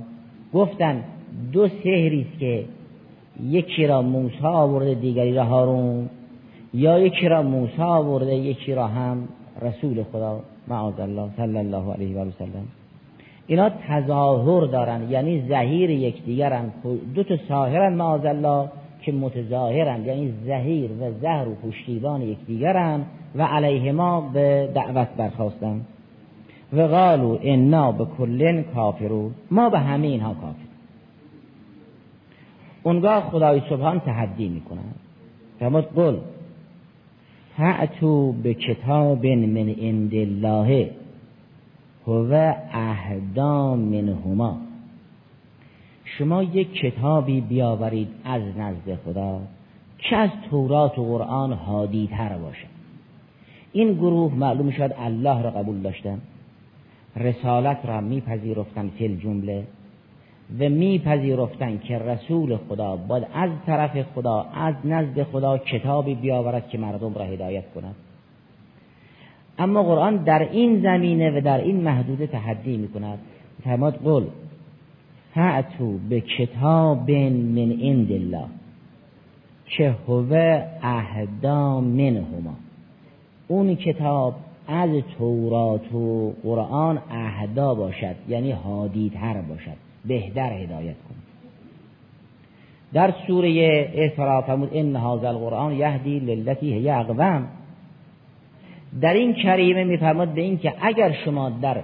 [0.54, 1.04] گفتن
[1.52, 2.64] دو سهری است که
[3.42, 6.08] یکی را موسی آورده دیگری را هارون
[6.74, 9.28] یا یکی را موسی آورده یکی را هم
[9.62, 12.66] رسول خدا معاذ الله صلی الله علیه و سلم.
[13.46, 16.72] اینا تظاهر دارن یعنی زهیر یکدیگرن
[17.14, 18.68] دو تا ساهرن معاذ الله.
[19.02, 25.80] که متظاهرن یعنی زهیر و زهر و پشتیبان یکدیگرن و علیه ما به دعوت برخواستن
[26.72, 30.70] و قالو انا به کلن کافرون ما به همه اینها کافر.
[32.82, 34.94] اونگاه خدای سبحان تحدی می‌کنن
[35.60, 36.16] فرمود قل
[37.56, 40.90] فعتو به کتاب من عند الله
[42.06, 44.56] هو اهدا منهما.
[46.18, 49.40] شما یک کتابی بیاورید از نزد خدا
[49.98, 52.66] که از تورات و قرآن هادی تر باشد
[53.72, 56.20] این گروه معلوم شد الله را قبول داشتن
[57.16, 59.64] رسالت را میپذیرفتن فی جمله
[60.60, 66.78] و میپذیرفتن که رسول خدا باید از طرف خدا از نزد خدا کتابی بیاورد که
[66.78, 67.94] مردم را هدایت کند.
[69.58, 73.18] اما قرآن در این زمینه و در این محدوده تحدی می کند
[73.64, 74.24] فرماد قل
[75.34, 78.46] فعتو به کتاب من عند الله
[79.66, 82.54] که هو اهدا منهما.
[83.48, 84.34] اون کتاب
[84.68, 91.14] از تورات و قرآن اهدا باشد یعنی هادی تر باشد بهتر هدایت کن
[92.92, 93.48] در سوره
[93.94, 97.48] اعتراف فرمود ان هذا القرآن یهدی للتی هی اقوم
[99.00, 101.82] در این کریمه میفرماد به این که اگر شما در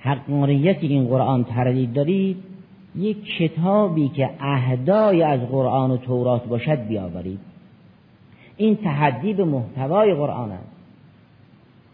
[0.00, 2.36] حقانیت این قرآن تردید دارید
[2.98, 7.40] یک کتابی که اهدای از قرآن و تورات باشد بیاورید.
[8.56, 10.72] این تحدی به محتوای قرآن است.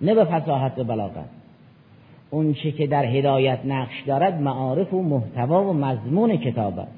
[0.00, 1.28] نه به فصاحت و بلاغت.
[2.30, 6.92] اون چه که در هدایت نقش دارد معارف و محتوا و مضمون کتاب است.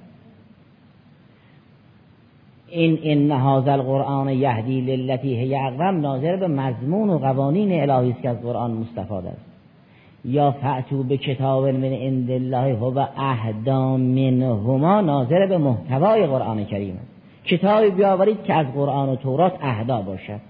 [2.69, 8.23] این ان هذا القرآن یهدی للتی هی اقوم ناظر به مضمون و قوانین الهی است
[8.23, 9.56] که از قرآن مستفاد است.
[10.27, 16.99] یا فعتو به کتاب من عند الله هو اهدا منهما ناظر به محتوای قرآن کریم.
[17.45, 20.41] کتابی بیاورید که از قرآن و تورات اهدا باشد.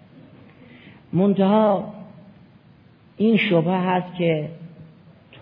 [1.13, 1.85] منتها
[3.17, 4.49] این شبه هست که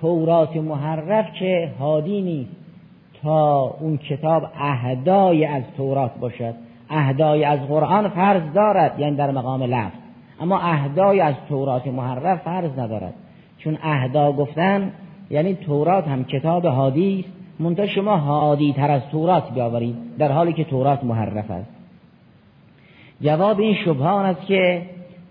[0.01, 2.51] تورات محرف که هادی نیست
[3.23, 6.55] تا اون کتاب اهدای از تورات باشد.
[6.91, 9.97] اهدای از قرآن فرض دارد یعنی در مقام لفظ.
[10.41, 13.15] اما اهدای از تورات محرف فرض ندارد.
[13.65, 14.93] چون اهدا گفتن
[15.31, 17.29] یعنی تورات هم کتاب هادی است.
[17.59, 21.71] منتها شما هادی تر از تورات بیاورید در حالی که تورات محرف است.
[23.23, 24.83] جواب این شبهان است که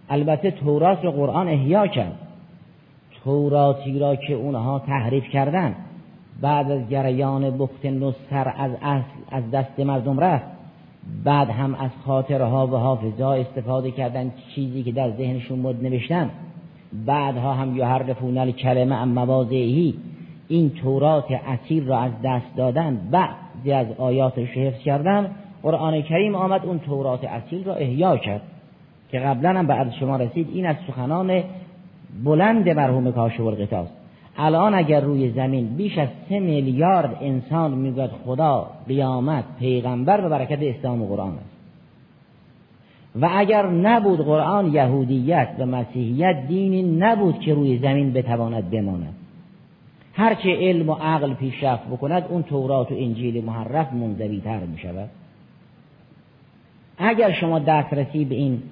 [0.09, 2.19] البته تورات رو قرآن احیا کرد.
[3.23, 5.75] توراتی را که اونها تحریف کردن
[6.41, 10.45] بعد از جریان بخت نصر از اصل از دست مردم رفت.
[11.23, 16.29] بعد هم از خاطرها و حافظه استفاده کردن چیزی که در ذهنشون بود نوشتن.
[17.05, 19.95] بعدها هم یحرفون الکلمه ام مواضعی
[20.47, 25.31] این تورات اصیل را از دست دادن بعضی از آیاتش حفظ کردن.
[25.63, 28.41] قرآن کریم آمد اون تورات اصیل را احیا کرد
[29.11, 31.43] که قبلا هم بعد شما رسید این از سخنان
[32.23, 33.87] بلند مرحوم کاشف القطاس
[34.37, 40.59] الان اگر روی زمین بیش از سه میلیارد انسان می‌گوید خدا قیامت پیغمبر به برکت
[40.61, 41.52] اسلام و قرآن است.
[43.21, 49.13] و اگر نبود قرآن یهودیت و مسیحیت دینی نبود که روی زمین بتواند بماند.
[50.13, 55.09] هرچه علم و عقل پیشرفت بکند اون تورات و انجیل محرف منزوی تر می شود
[56.97, 58.63] اگر شما دسترسی به این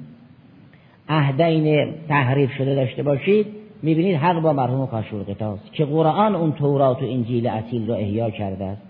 [1.10, 3.46] عهدین تحریف شده داشته باشید
[3.82, 8.30] می‌بینید حق با مرحوم کاشور قطاست که قرآن اون تورات و انجیل اصیل را احیا
[8.30, 8.82] کرده است.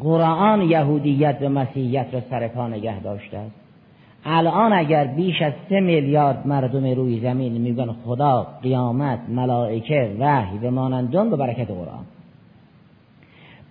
[0.00, 3.59] قرآن یهودیت و مسیحیت را سر پا نگه داشته است.
[4.24, 10.70] الان اگر بیش از سه میلیارد مردم روی زمین میگن خدا قیامت ملائکه وحی و
[10.70, 12.04] مانندون به برکت قرآن.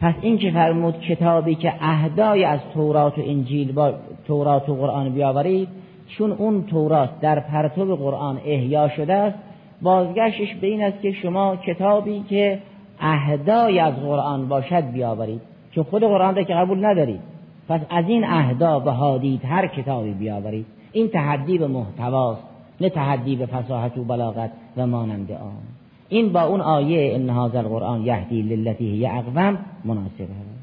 [0.01, 3.93] پس این که فرمود کتابی که اهدای از تورات و انجیل با
[4.27, 5.67] تورات و قرآن بیاورید
[6.07, 9.37] چون اون تورات در پرتو قرآن احیا شده است
[9.81, 12.59] بازگشتش به این است که شما کتابی که
[12.99, 15.41] اهدای از قرآن باشد بیاورید
[15.75, 17.19] چون خود قرآن را که قبول ندارید.
[17.69, 20.65] پس از این اهدا و هادید هر کتابی بیاورید.
[20.91, 22.41] این تحدی به محتواست
[22.81, 25.61] نه تحدی به فصاحت و بلاغت و مانند آن.
[26.09, 30.59] این با اون آیه ان هذا القرآن یهدی للتی هی اقوم مناسب است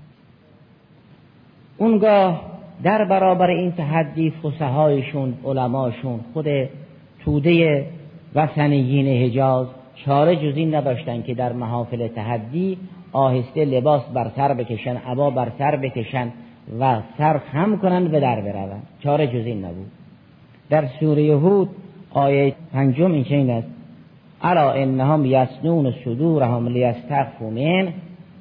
[1.78, 2.40] اونگاه
[2.82, 6.46] در برابر این تحدی فسهایشون علماشون خود
[7.24, 7.86] توده
[8.34, 9.66] وطنیین حجاز
[10.04, 12.78] چاره جز این نداشتن که در محافل تحدی
[13.12, 16.32] آهسته لباس بر سر بکشن عبا بر سر بکشن.
[16.80, 18.82] و سر خم کنند و در بروند.
[19.00, 19.90] چاره جز این نبود.
[20.70, 21.68] در سوره هود
[22.10, 23.68] آیه پنجم این چنین است.
[24.42, 27.88] الا انهم یسنون صدورهم لیستخفوا من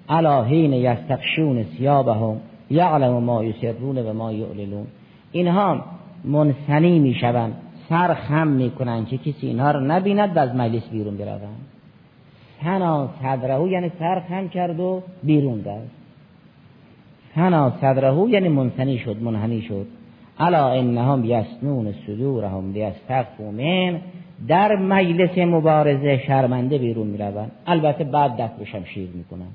[0.09, 1.65] الا حین یستخشون
[2.69, 4.87] یعلم ما یسرون و ما یعلنون.
[5.31, 5.81] اینها
[6.23, 7.53] منسنی می‌شوند.
[7.89, 11.65] سر خم می‌کنن که کسی اینها رو نبیند و از مجلس بیرون بروند.
[12.63, 16.04] سنا صدرهو یعنی سر خم کرد و بیرون دست
[17.35, 19.87] سنا صدرهو یعنی منسنی شد منحنی شد.
[20.39, 24.01] الا انهم یسنون صدورهم لیستخفوا من
[24.47, 27.51] در مجلس مبارزه شرمنده بیرون می‌روند.
[27.67, 29.51] البته بعد دست به شمشیر می‌کنن.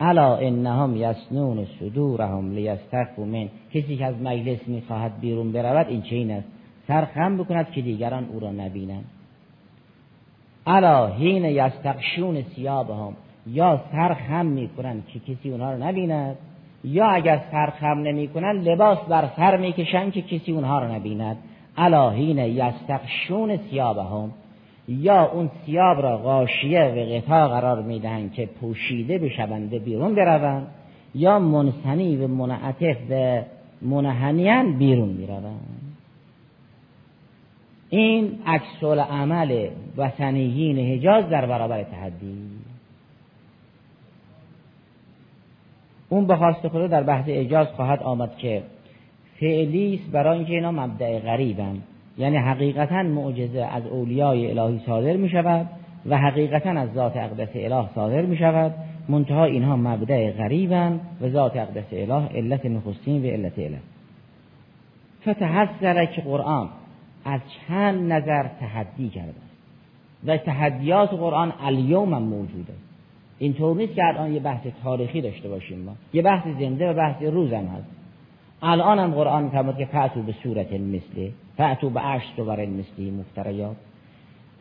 [0.00, 6.16] الا انهم یسنون صدورهم لیستخفوا من کسی که از مجلس می‌خواهد بیرون برود این چه
[6.16, 6.48] این است؟
[6.88, 9.04] سرخم بکند که دیگران او را نبینند.
[10.66, 13.12] الا حین یستقشون ثیابهم.
[13.46, 16.36] یا سرخم می‌کنند که کسی اونها رو نبیند
[16.84, 21.36] یا اگر سرخم نمی‌کنند لباس بر سر می‌کشند که کسی اونها رو نبیند.
[21.76, 24.30] الا حین یستقشون ثیابهم
[24.88, 30.66] یا اون سیاب را غاشیه و غطا قرار می‌دهند که پوشیده بشونده بیرون بروند
[31.14, 33.42] یا منسنی و منعطف و
[33.82, 35.80] منحنیان بیرون می‌روند.
[37.90, 42.49] این عکس عمل وطنیین حجاز در برابر تحدی.
[46.10, 48.62] اون به خواست خدا در بحث اجاز خواهد آمد که
[49.40, 51.82] فعلیست برای اینکه اینا مبدع غریبند
[52.18, 55.66] یعنی حقیقتا معجزه از اولیای الهی صادر می شود
[56.06, 58.74] و حقیقتا از ذات اقدس اله صادر می شود.
[59.08, 63.78] منتها اینها مبدع غریبند و ذات اقدس اله علت نخستین و علت اله.
[65.22, 66.68] فتحذر که قرآن
[67.24, 69.34] از چند نظر تحدی کرده
[70.26, 72.72] و تحدیات قرآن الیوم هم موجوده
[73.40, 75.92] اینطور نیست که الان یه بحث تاریخی داشته باشیم ما.
[76.12, 77.90] یه بحث زنده و بحث روز هم هست.
[78.62, 83.10] الان هم قرآن میفرماد که فعتو به صورت مثله فعتو به عشت و برای مثلی
[83.10, 83.76] مفتریات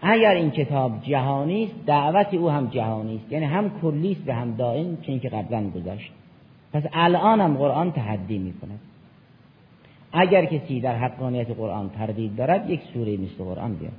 [0.02, 3.32] اگر این کتاب جهانی است دعوت او هم جهانی است.
[3.32, 6.12] یعنی هم کلی است و هم دائم چون که قبلا گذشت.
[6.74, 8.80] پس الان هم قرآن تحدی می‌کند
[10.14, 13.92] اگر کسی در حقانیت قرآن تردید دارد یک سوره مثل قرآن بیاد.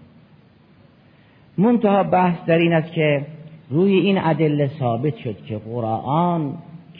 [1.58, 3.26] منتها بحث در این است که
[3.70, 6.58] روی این ادله ثابت شد که قرآن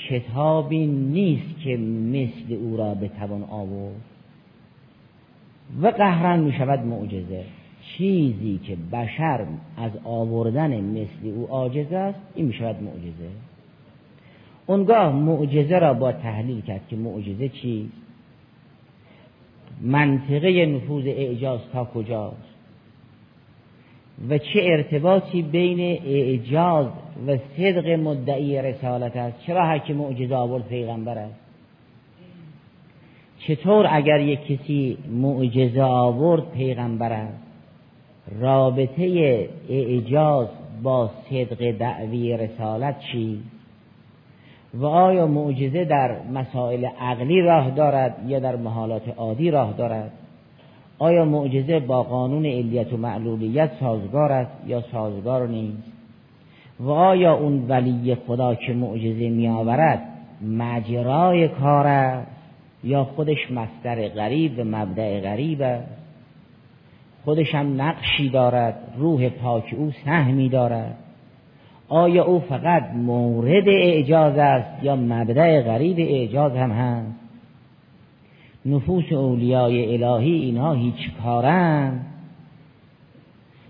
[0.09, 1.77] کتابی نیست که
[2.13, 4.01] مثل او را به توان آورد.
[5.83, 7.45] و قهرن می شود معجزه.
[7.97, 13.31] چیزی که بشر از آوردن مثل او عاجز است این می شود معجزه.
[14.67, 17.93] اونگاه معجزه را با تحلیل کرد که معجزه چیست
[19.81, 22.50] منطقه نفوذ اعجاز تا کجاست؟
[24.29, 26.87] و چه ارتباطی بین اعجاز
[27.27, 31.41] و صدق مدعی رسالت است؟ چرا هر که معجزه آورد پیغمبر است؟
[33.39, 37.39] چطور اگر یک کسی معجزه آورد پیغمبر است؟
[38.41, 40.49] رابطه اعجاز
[40.83, 43.43] با صدق دعوی رسالت چی؟
[44.75, 50.13] و آیا معجزه در مسائل عقلی راه دارد یا در محالات عادی راه دارد؟
[51.03, 55.93] آیا معجزه با قانون علیت و معلولیت سازگار است یا سازگار نیست؟
[56.81, 60.03] و آیا اون ولی خدا که معجزه می آورد
[60.43, 62.17] مجرای کار
[62.85, 65.89] یا خودش مستر غریب و مبدع غریب است؟
[67.25, 70.97] خودش هم نقشی دارد روح پاک او سهمی دارد.
[71.89, 77.30] آیا او فقط مورد اعجاز است یا مبدع غریب اعجاز هم هست؟
[78.67, 82.01] نفوس اولیای الهی اینها هیچ کارن.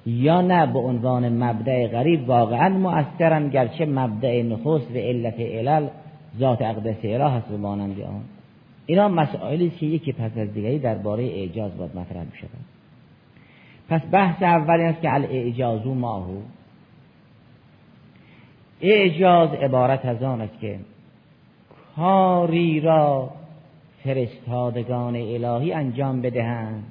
[0.06, 5.88] یا نه به عنوان مبدع غریب واقعا مؤثرن گرچه مبدع نخست و علت علل
[6.38, 8.22] ذات اقدس اله هست به مانند آن.
[8.86, 12.48] اینا مسائلی که یکی پس از دیگری درباره اعجاز باید مطرح می
[13.88, 16.38] پس بحث اولی است که الاعجازو ماهو.
[18.80, 20.78] اعجاز عبارت از آن است که
[21.96, 23.30] کاری را
[24.04, 26.84] فرستادگان الهی انجام بدهند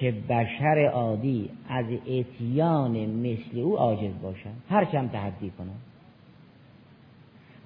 [0.00, 5.80] که بشر عادی از اتیان مثل او عاجز باشند هرچه هم تحدی کنند.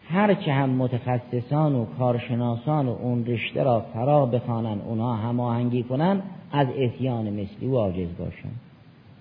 [0.09, 6.69] هرچه هم متخصصان و کارشناسان و اون رشته را فرا بخوانند اونها هماهنگی کنند از
[6.77, 8.61] اتیان مثل او عاجز باشند.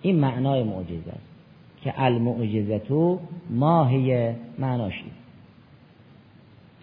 [0.01, 1.35] این معنای معجزه است
[1.81, 5.11] که المعجزتو ماهی معناشی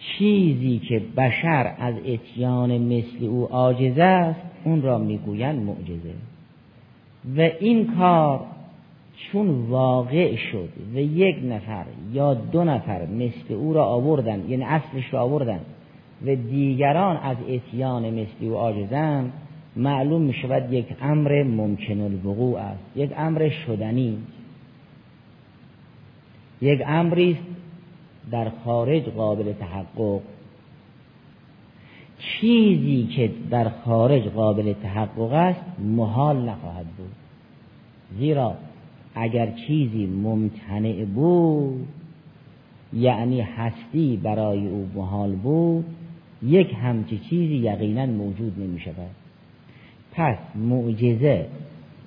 [0.03, 6.15] چیزی که بشر از اتیان مثل او عاجز است اون را می‌گویند معجزه.
[7.37, 8.41] و این کار
[9.17, 15.15] چون واقع شد و یک نفر یا دو نفر مثل او را آوردن یعنی اصلش
[15.15, 15.61] را آوردن
[16.27, 19.33] و دیگران از اتیان مثل او عاجزند
[19.77, 24.19] معلوم می شود یک امر ممکن الوقوع است یک امر شدنی.
[26.63, 27.39] یک امری
[28.33, 30.21] در خارج قابل تحقق.
[32.19, 37.13] چیزی که در خارج قابل تحقق است محال نخواهد بود.
[38.19, 38.55] زیرا
[39.15, 41.89] اگر چیزی ممتنع بود
[42.93, 45.85] یعنی هستی برای او محال بود
[46.43, 49.11] یک همچی چیزی یقینا موجود نمی شود.
[50.13, 51.47] پس معجزه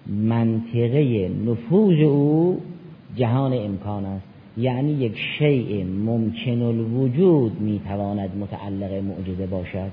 [0.07, 2.61] منطقه نفوذ او
[3.15, 4.34] جهان امکان است.
[4.57, 9.91] یعنی یک شیء ممکن الوجود می‌تواند متعلق معجزه باشد.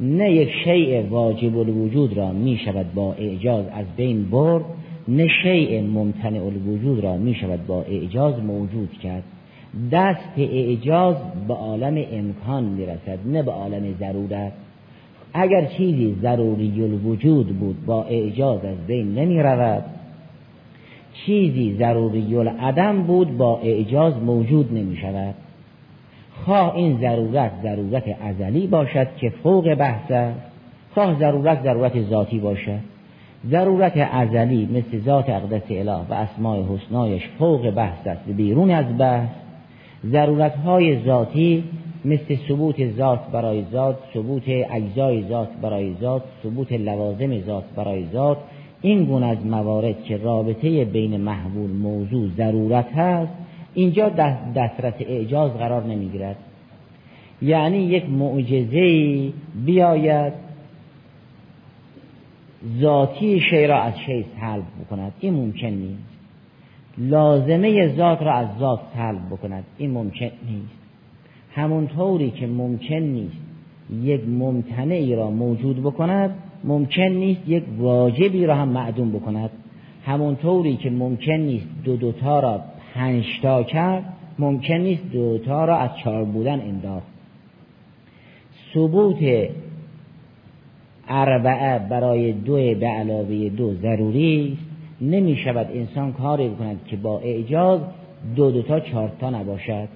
[0.00, 4.64] نه یک شیء واجب الوجود را می شود با اعجاز از بین برد
[5.08, 9.22] نه شیء ممتنع الوجود را می شود با اعجاز موجود کرد.
[9.92, 11.16] دست اعجاز
[11.48, 14.52] به عالم امکان می رسد نه به عالم ضرورت.
[15.34, 19.84] اگر چیزی ضروری الوجود بود با اعجاز از بین نمی رود
[21.14, 25.34] چیزی ضروری العدم بود با اعجاز موجود نمی شود
[26.44, 30.40] خواه این ضرورت ضرورت ازلی باشد که فوق بحث است.
[30.94, 32.78] خواه ضرورت ضرورت ذاتی باشد.
[33.50, 39.28] ضرورت ازلی مثل ذات اقدس اله و اسماع حسنایش فوق بحث است بیرون از بحث.
[40.06, 41.64] ضرورت های ذاتی
[42.04, 48.38] مثل ثبوت ذات برای ذات ثبوت اجزای ذات برای ذات ثبوت لوازم ذات برای ذات
[48.82, 53.32] این گونه از موارد که رابطه بین محبول موضوع ضرورت هست
[53.74, 54.08] اینجا
[54.54, 56.36] دسترس اعجاز قرار نمی‌گیرد.
[57.42, 59.28] یعنی یک معجزه
[59.64, 60.32] بیاید
[62.80, 65.12] ذاتی شی را از شی سلب بکند.
[65.20, 66.02] این ممکن نیست.
[66.98, 69.64] لازمه ذات را از ذات سلب بکند.
[69.78, 70.82] این ممکن نیست.
[71.54, 73.36] همونطوری که ممکن نیست
[74.02, 76.34] یک ممتنعی را موجود بکند
[76.64, 79.50] ممکن نیست یک واجبی را هم معدوم بکند.
[80.04, 82.60] همونطوری که ممکن نیست دو دوتا را
[82.94, 84.04] پنجتا کرد
[84.38, 87.06] ممکن نیست دوتا را از چهار بودن انداخت.
[88.74, 89.48] ثبوت
[91.08, 94.72] اربعه برای دو به علاوه دو ضروری است.
[95.00, 97.80] نمی شود انسان کاری بکند که با اعجاز
[98.36, 99.88] دو دوتا چهارتا نباشد.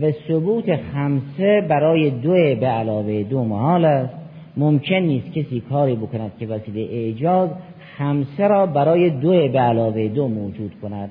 [0.00, 4.19] و ثبوت خمسه برای دو به علاوه دو محال است.
[4.56, 7.50] ممکن نیست کسی کاری بکند که وسیله اعجاز
[7.96, 11.10] خمسه را برای دو به علاوه دو موجود کند.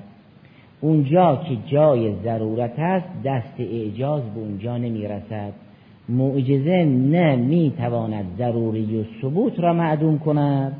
[0.80, 5.52] اونجا که جای ضرورت است دست اعجاز به اونجا نمی رسد
[6.08, 10.76] معجزه نه می تواند ضروری و ثبوت را معدوم کند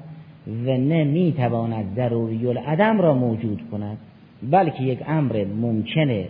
[0.47, 3.99] و نه می تواند ضروری العدم را موجود کند
[4.51, 6.29] بلکه یک امر ممکنه.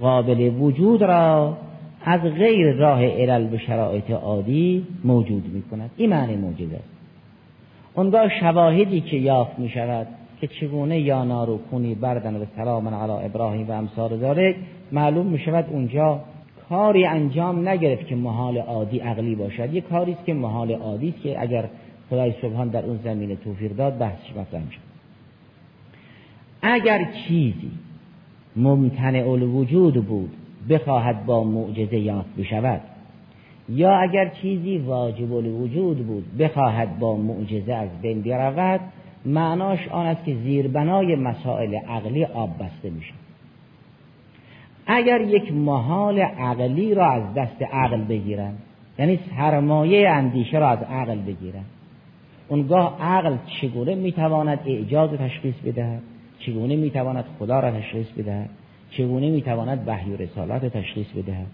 [0.00, 1.56] قابل وجود را
[2.04, 6.92] از غیر راه علل به شرایط عادی موجود می کند این معنی معجزه است
[7.94, 10.06] اونگاه شواهدی که یافت می شود
[10.40, 14.56] که چگونه یا نارو کونی بردن و سلام علی ابراهیم و امثال ذالک
[14.92, 16.20] معلوم می شود اونجا
[16.68, 19.74] کاری انجام نگرفت که محال عادی عقلی باشد.
[19.74, 21.64] یه کاری است که محال عادی است که اگر
[22.10, 24.78] خدای سبحان در اون زمینه توفیق داد بحثش مطرح میشه
[26.62, 27.70] اگر چیزی
[28.56, 30.30] ممتنع الوجود بود
[30.68, 32.80] بخواهد با معجزه یافت بشود.
[33.68, 38.80] یا اگر چیزی واجب الوجود بود بخواهد با معجزه از بین برود
[39.26, 43.12] معناش آن است که زیربنای مسائل عقلی آب بسته میشه
[44.86, 48.52] اگر یک محال عقلی را از دست عقل بگیرن
[48.98, 51.64] یعنی سرمایه اندیشه را از عقل بگیرن
[52.48, 56.02] اونگاه عقل چگونه می‌تواند اعجاز تشخیص بدهد؟
[56.38, 58.50] چگونه می‌تواند خدا را تشخیص بدهد؟
[58.96, 61.46] چگونه می‌تواند وحی و رسالات تشخیص بدهد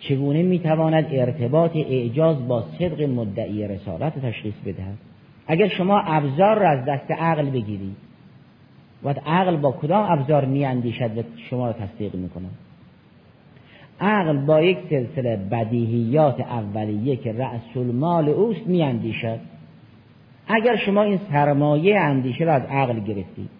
[0.00, 4.98] چگونه می‌تواند ارتباط اعجاز با صدق مدعی رسالت تشخیص بدهد
[5.46, 7.96] اگر شما ابزار را از دست عقل بگیرید
[9.04, 12.46] و عقل با کدام ابزار میاندیشد و شما را تصدیق می‌کنه
[14.00, 19.38] عقل با یک سلسله بدیهیات اولیه که رأس المال اوست میاندیشد.
[20.48, 23.55] اگر شما این سرمایه اندیشه را از عقل گرفتید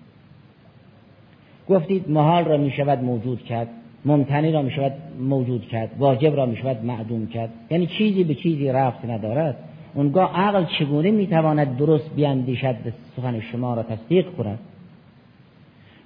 [1.69, 3.69] گفتید محال را می شود موجود کرد
[4.05, 7.51] ممتنی را می شود موجود کرد واجب را می شود معدوم کرد.
[7.71, 9.57] یعنی چیزی به چیزی رفت ندارد.
[9.95, 12.77] اونگاه عقل چگونه می تواند درست بیاندیشد
[13.17, 14.59] سخن شما را تصدیق کند؟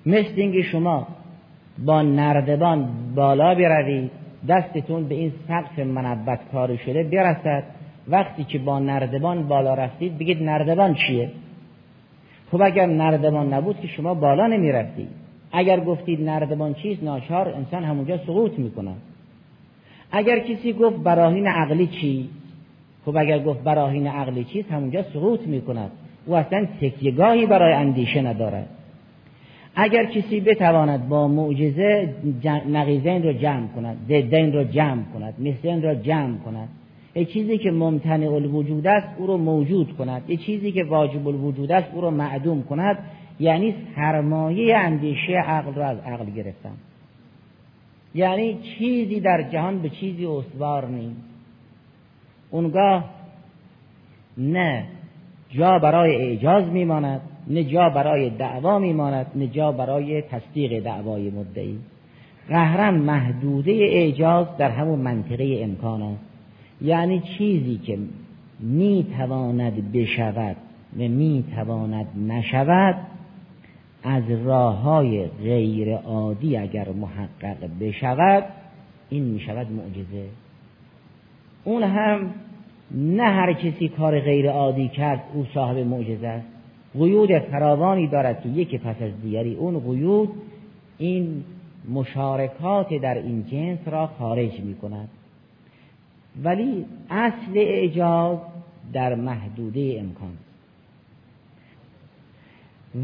[0.07, 1.07] مثل اینکه شما
[1.85, 4.11] با نردبان بالا بروید
[4.49, 7.65] دستتون به این سقف منبت کاری شده برسد.
[8.09, 11.31] وقتی که با نردبان بالا رفتید بگید نردبان چیه؟
[12.51, 15.20] خب اگر نردبان نبود که شما بالا نمی رفتید
[15.53, 18.93] اگر گفتید نردبان چیست ناچار انسان همونجا سقوط می‌کنه.
[20.13, 22.29] اگر کسی گفت براهین عقلی چی؟
[23.07, 25.91] خب اگر گفت براهین عقلی چیست همونجا سقوط می‌کند
[26.27, 28.69] او اصلا تکیگاهی برای اندیشه ندارد
[29.77, 32.15] اگر کسی بتواند با معجزه
[32.69, 36.69] نقیزین را جمع کند ضدین را جمع کند مثلین را جمع کند
[37.15, 40.23] یه چیزی که ممتنع الوجود است او رو موجود کند.
[40.29, 42.99] یه چیزی که واجب الوجود است او رو معدوم کند.
[43.41, 46.77] یعنی سرمایه اندیشه عقل را از عقل گرفتم
[48.15, 51.21] یعنی چیزی در جهان به چیزی استوار نیست.
[52.51, 53.05] اونگاه
[54.39, 54.85] نه
[55.51, 57.21] جا برای اعجاز میماند
[57.51, 61.79] نجا برای دعوا میماند نجا برای تصدیق دعوای مدعی.
[62.49, 66.25] قهرم محدوده اعجاز در همون منطقه امکان است.
[66.83, 67.99] یعنی چیزی که
[68.61, 70.57] می‌تواند بشود
[70.97, 72.97] و می‌تواند نشود
[74.03, 78.45] از راه های غیر عادی اگر محقق بشود
[79.11, 80.29] این می‌شود معجزه.
[81.65, 82.35] اون هم
[82.91, 86.47] نه هر کسی کار غیر عادی کرد او صاحب معجزه است.
[86.95, 90.29] قیود فراوانی دارد که یکی پس از دیگری اون قیود
[90.99, 91.45] این
[91.89, 95.09] مشارکات در این جنس را خارج می کند
[96.45, 98.39] ولی اصل اعجاز
[98.93, 100.33] در محدوده امکان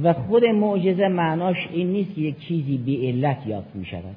[0.03, 4.16] و خود معجزه معناش این نیست که یک چیزی بی علت یافت می شود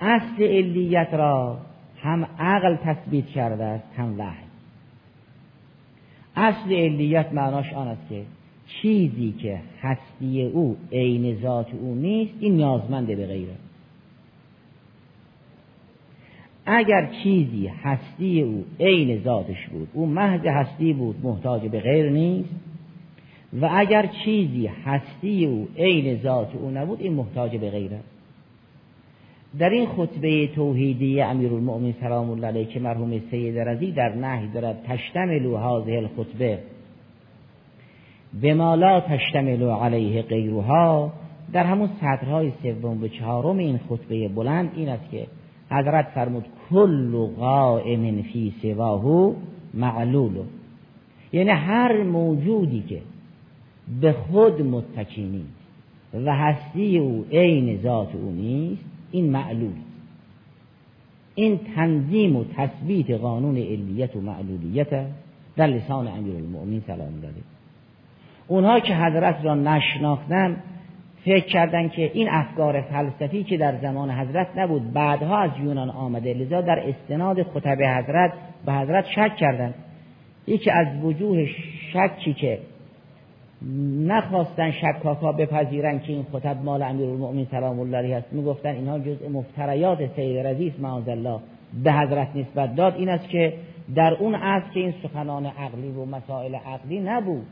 [0.00, 1.58] اصل علیت را
[2.02, 4.46] هم عقل تثبیت کرده است هم وحی.
[6.36, 8.22] اصل علیت معناش آن است که
[8.66, 13.54] چیزی که هستی او عین ذات او نیست این نیازمنده به غیره.
[16.66, 22.54] اگر چیزی هستی او عین ذاتش بود او محض هستی بود محتاج به غیر نیست
[23.52, 28.00] و اگر چیزی هستی او عین ذات او نبود این محتاج به غیره.
[29.58, 34.82] در این خطبه توحیدی امیرالمؤمنین سلام الله علیه که مرحوم سید رضی در نهی دارد
[34.88, 36.58] تشتمل هذه الخطبه
[38.40, 41.12] به لا تشتمل علیه غیرها.
[41.52, 45.26] در همون سطرهای سوم و چهارم این خطبه بلند این است که
[45.70, 49.34] حضرت فرمود کل قائم فی سواهو
[49.74, 50.32] معلول.
[51.32, 53.00] یعنی هر موجودی که
[54.00, 59.72] به خود متکی نیست و هستی او عین ذات او نیست این معلول
[61.34, 65.06] این تنظیم و تثبیت قانون علیت و معلولیت
[65.56, 67.40] در لسان امیر المؤمنین سلام داده
[68.48, 70.56] اونها که حضرت را نشناختن
[71.24, 76.34] فکر کردن که این افکار فلسفی که در زمان حضرت نبود بعدها از یونان آمده
[76.34, 78.32] لذا در استناد خطب حضرت
[78.66, 79.74] به حضرت شک کردند
[80.46, 81.46] یکی از وجوه
[81.92, 82.58] شکی که
[84.06, 88.32] نخواستن شکاکا بپذیرن که این خطب مال امیرالمؤمنین سلام الله علیه است.
[88.32, 91.38] می‌گفتن اینها جزء مفتریات سید رضی است الله
[91.84, 92.94] به حضرت نسبت داد.
[92.96, 93.52] این است که
[93.94, 97.46] در اون عصر که این سخنان عقلی و مسائل عقلی نبود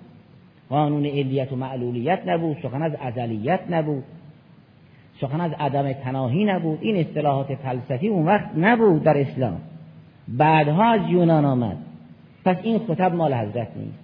[0.70, 4.04] قانون علیت و معلولیت نبود سخن از ازلیت نبود
[5.20, 9.60] سخن از عدم تناهی نبود این اصطلاحات فلسفی اون وقت نبود در اسلام.
[10.28, 11.76] بعدها از یونان آمد.
[12.44, 14.03] پس این خطب مال حضرت نیست.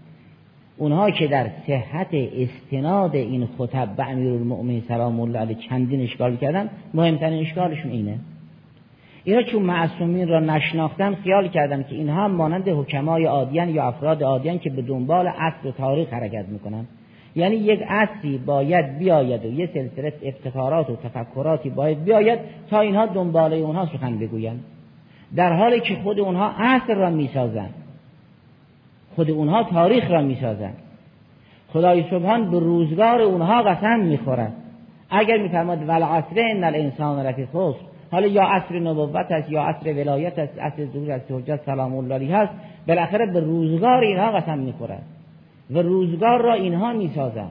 [0.81, 6.71] اونها که در صحت استناد این خطب به امیرالمؤمنین سلام الله علیه چندین اشکال کردن
[6.95, 8.19] مهمترین اشکالشون اینه.
[9.25, 14.59] اینا چون معصومین را نشناختن خیال کردن که اینها مانند حکمای عادیان یا افراد عادیان
[14.59, 16.87] که به دنبال اصل و تاریخ حرکت می‌کنن.
[17.37, 22.39] یعنی یک اصلی باید بیاید و یه سلسله افتخارات و تفکراتی باید بیاید
[22.71, 24.65] تا اینها دنباله اونها سخن بگویند.
[25.37, 27.75] در حالی که خود اونها اصل را می‌سازند.
[29.17, 30.77] خود اونها تاریخ را می‌سازند.
[31.73, 34.53] خدای سبحان به روزگار اونها قسم می‌خورد.
[35.11, 37.75] اگر میفرماد ولعصر ان الانسان لفی خسر
[38.13, 42.37] حالا یا عصر نبوت است یا عصر ولایت است عصر ظهور است حجت سلام الله
[42.37, 42.53] هست
[42.89, 45.03] بالاخره به روزگار اینها قسم می‌خورد
[45.71, 47.51] و روزگار را اینها می‌سازند.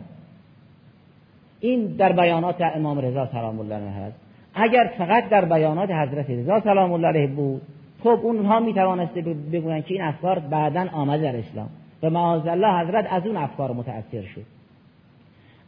[1.60, 4.16] این در بیانات امام رضا سلام الله علیه هست.
[4.53, 7.62] اگر فقط در بیانات حضرت رضا سلام الله علیه بود
[8.04, 11.70] خب اونها می توانسته بگویند که این افکار بعدا آمد در اسلام
[12.04, 14.45] و معاذ الله حضرت از اون افکار متأثر شد.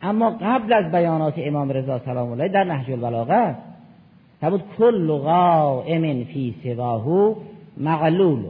[0.01, 3.55] اما قبل از بیانات امام رضا سلام الله در نهج البلاغه
[4.41, 7.35] فرمود کل قائم فی سواهو
[7.77, 8.45] معلول.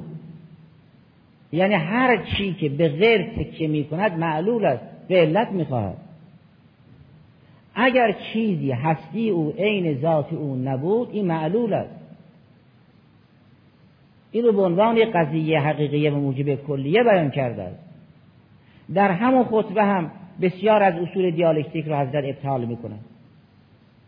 [1.52, 5.98] یعنی هر چی که به غیر تکیه می کند معلول است به علت می خواهد.
[7.76, 12.01] اگر چیزی هستی او عین ذات او نبود این معلول است.
[14.32, 17.80] این رو به عنوان قضیه حقیقیه و موجب کلیه بیان کرده است.
[18.94, 20.12] در همون خطبه هم
[20.42, 23.06] بسیار از اصول دیالکتیک رو حضرت ابطال می‌کنند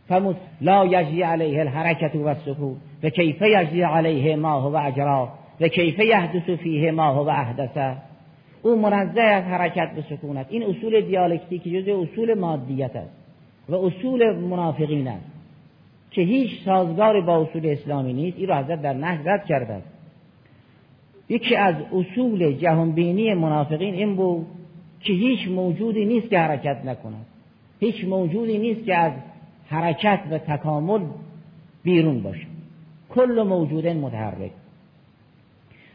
[0.07, 5.29] فرمود لا یجری علیه السکون و الحرکة و کیف یجری علیه ما هو اجراه
[5.61, 7.95] و یحدث فیه ما هو احدثه
[8.61, 13.13] او منزه از حرکت و سکون است این اصول دیالکتیکی جز اصول مادیت است
[13.69, 15.25] و اصول منافقین است
[16.11, 18.37] که هیچ سازگاری با اصول اسلامی نیست.
[18.37, 19.92] این را حضرت در نه رد کرده است.
[21.29, 24.45] یکی از اصول جهانبینی منافقین این بود
[24.99, 27.25] که هیچ موجودی نیست که حرکت نکند.
[27.79, 29.11] هیچ موجودی نیست که از
[29.69, 31.01] حرکت و تکامل
[31.83, 32.47] بیرون باشه.
[33.09, 34.51] کل موجود متحرک.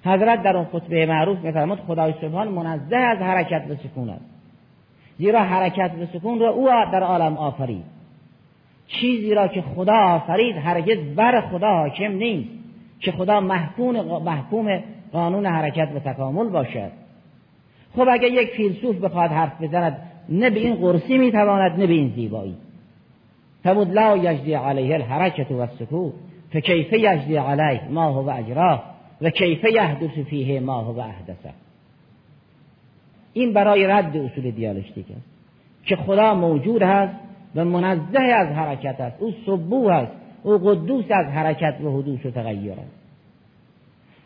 [0.05, 4.25] حضرت در اون خطبه معروف میفرماد خدای سبحان منزه از حرکت و سکون است.
[5.19, 7.85] زیرا حرکت و سکون را او در عالم آفرید.
[8.87, 12.51] چیزی را که خدا آفرید هرگز بر خدا حاکم نیست.
[13.01, 16.91] که خدا محکوم قانون حرکت و تکامل باشد.
[17.97, 19.97] خب اگر یک فیلسوف بخواد حرف بزند
[20.29, 22.57] نه به این قرصی می‌تواند نه به این زیبایی.
[23.65, 26.13] فمود لا یجدی علیه الحرکت و السکون
[26.53, 28.85] فکیف یجدی علیه ما هو اجراه
[29.21, 31.51] و کیف یحدث فیه ما هو احدثه
[33.33, 35.27] این برای رد اصول دیالکتیک است
[35.85, 37.15] که خدا موجود است
[37.55, 39.23] و منزه از حرکت است.
[39.23, 40.13] او صبوح است.
[40.43, 42.98] او قدوس از حرکت و حدوث و تغییر است.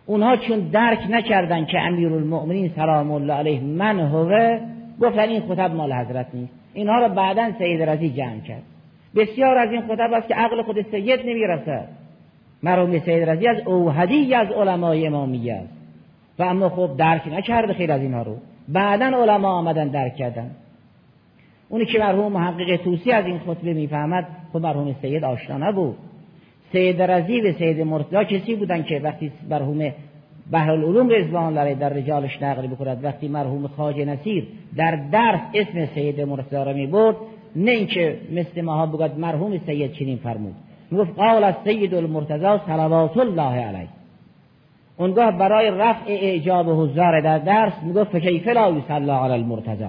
[0.07, 4.61] اونها چون درک نکردن که المؤمنین سلام الله علیه من هوه
[5.01, 6.53] گفتن این خطب مال حضرت نیست.
[6.75, 8.63] اینها را بعدا سید رضی جمع کرد.
[9.17, 11.89] بسیار از این خطب است که عقل خود سید نمی‌رسد
[12.63, 15.73] مرحوم سید رضی از اوهدی از علمای امامیه است.
[16.39, 18.37] و اما خب درک نکرده خیلی از اینها رو.
[18.69, 20.51] بعدا علما آمدن درک کردن.
[21.69, 25.97] اونی که مرحوم محقق توسی از این خطبه می‌فهمد خب مرحوم سید آشنا نبود.
[26.73, 29.93] سید رضی و سید مرتضی کسی بودن که وقتی مرحوم
[30.53, 34.47] بحر العلوم رضوان الله در رجالش نقل بکند وقتی مرحوم خاج نصیر
[34.77, 37.17] در درس اسم سید مرتضی را می برد
[37.57, 40.55] نه اینکه مثل ماها بگد مرحوم سید چنین فرمود.
[40.91, 43.89] می‌گفت قال از سید المرتضی صلوات الله علیه.
[44.97, 49.89] اونگاه برای رفع اعجاب حضار در درس می‌گفت فکیف لا یصلی علی المرتضی.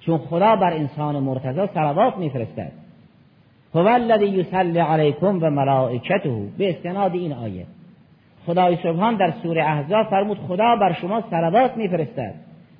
[0.00, 2.72] چون خدا بر انسان مرتضی صلوات میفرستد.
[3.74, 6.42] هو الذی یصلی علیکم و ملائکته.
[6.58, 7.66] به استناد این آیه.
[8.46, 12.34] خدای سبحان در سوره احزاب فرمود خدا بر شما صلوات میفرستد.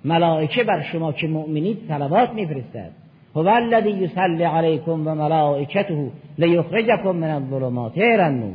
[0.05, 2.91] ملائکه بر شما که مؤمنید صلوات میفرستد.
[3.37, 7.99] هو الذی یصلی علیکم و ملائکته لیخرجکم من الظلمات.
[7.99, 8.55] الى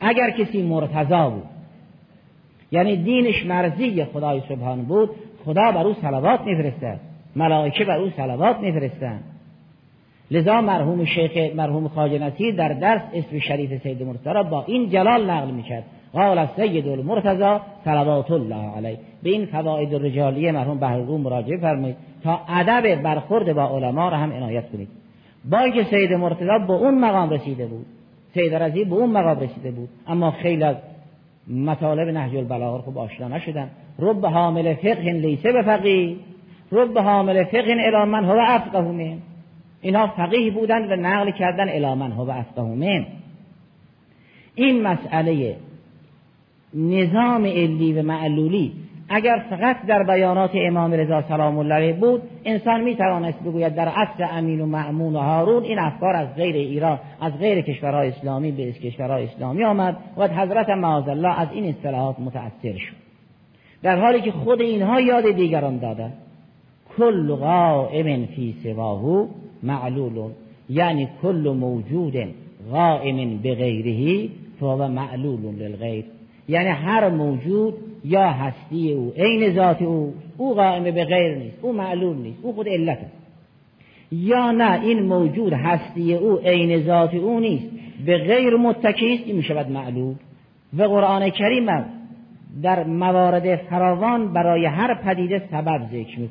[0.00, 1.44] اگر کسی مرتضا بود
[2.72, 5.10] یعنی دینش مرزی خدای سبحان بود
[5.44, 7.00] خدا بر او صلوات میفرستد.
[7.36, 9.33] ملائکه بر او صلوات میفرستند.
[10.30, 15.30] لذا مرحوم شیخ مرحوم خواجه نصیر در درس اسم شریف سید مرتضی با این جلال
[15.30, 15.84] نقل می‌کرد.
[16.12, 18.98] قال سید المرتضی صلوات الله علیه.
[19.22, 24.32] به این فواید رجالیه مرحوم بهرگو مراجعه فرمایید تا ادب برخورد با علما را هم
[24.32, 24.88] عنایت کنید.
[25.50, 27.86] با اینکه سید مرتضی به اون مقام رسیده بود
[28.34, 30.76] سید رضی به اون مقام رسیده بود اما خیلی از
[31.48, 33.70] مطالب نهج البلاغه خوب آشنا نشدن.
[33.98, 36.16] رب حامل فقه لیسه به فقیه
[36.72, 38.80] رب حامل فقه الی من هو افقه
[39.84, 43.06] اینها فقیه بودن و نقل کردن الی من هو افقه من
[44.54, 45.56] این مسئله
[46.74, 48.72] نظام علی و معلولی
[49.08, 53.88] اگر فقط در بیانات امام رضا سلام الله علیه بود انسان می توانست بگوید در
[53.88, 58.52] عصر امین و معمون و هارون این افکار از غیر ایران از غیر کشورهای اسلامی
[58.52, 62.96] به کشورهای اسلامی آمد و حضرت معاذ الله از این اصطلاحات متأثر شد.
[63.82, 66.12] در حالی که خود اینها یاد دیگران دادند.
[66.98, 69.26] کل قائم فی سواهو
[69.64, 70.30] معلول
[70.70, 72.14] یعنی کل موجود
[72.70, 74.28] قائم بغیره
[74.60, 76.04] فهو معلول للغیر
[76.48, 81.72] یعنی هر موجود یا هستی او عین ذات او او قائم به غیر نیست او
[81.72, 82.98] معلول نیست او خود علت
[84.12, 87.66] یا نه این موجود هستی او عین ذات او نیست
[88.06, 90.14] به غیر متکی است این می‌شود معلول.
[90.78, 91.66] و قرآن کریم
[92.62, 96.28] در موارد فراوان برای هر پدیده سبب ذکر می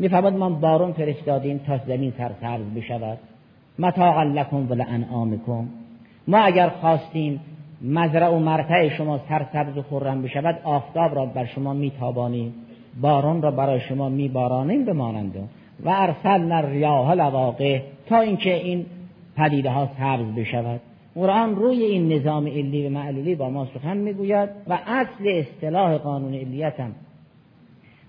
[0.00, 3.18] کند میفرماد ما بارون فرستادیم تا زمین سرسبز بشود.
[3.78, 5.68] متاعا لکم و لانعامکم.
[6.28, 7.40] ما اگر خواستیم
[7.82, 12.54] مزرع و مرتع شما سرسبز و خرم بشود آفتاب را بر شما میتابانیم.
[13.00, 15.48] باران را برای شما میبارانیم بمانند.
[15.84, 18.86] و ارسلنا الریاح لواقع تا اینکه این
[19.36, 20.80] پدیده ها سبز بشود.
[21.14, 26.34] قرآن روی این نظام علی و معلولی با ما سخن می‌گوید و اصل اصطلاح قانون
[26.34, 26.94] علیت هم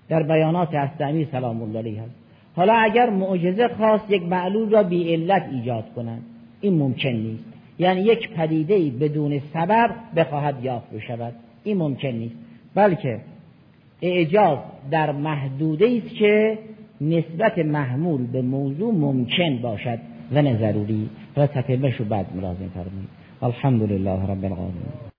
[0.08, 2.02] در بیانات استعمی سلام الله علیه.
[2.02, 2.10] هست
[2.56, 6.22] حالا اگر معجزه خواست یک معلول را بی علت ایجاد کنند
[6.60, 7.44] این ممکن نیست.
[7.78, 11.32] یعنی یک پدیده بدون سبب بخواهد یافت بشود.
[11.64, 12.34] این ممکن نیست.
[12.74, 13.20] بلکه
[14.02, 14.58] اعجاز
[14.90, 16.58] در محدوده است که
[17.00, 19.98] نسبت محمول به موضوع ممکن باشد
[20.32, 21.10] و نه ضروری.
[21.36, 23.08] و تکلمش رو بعد ملازم فرمایید.
[23.42, 25.11] الحمد لله رب العالمین.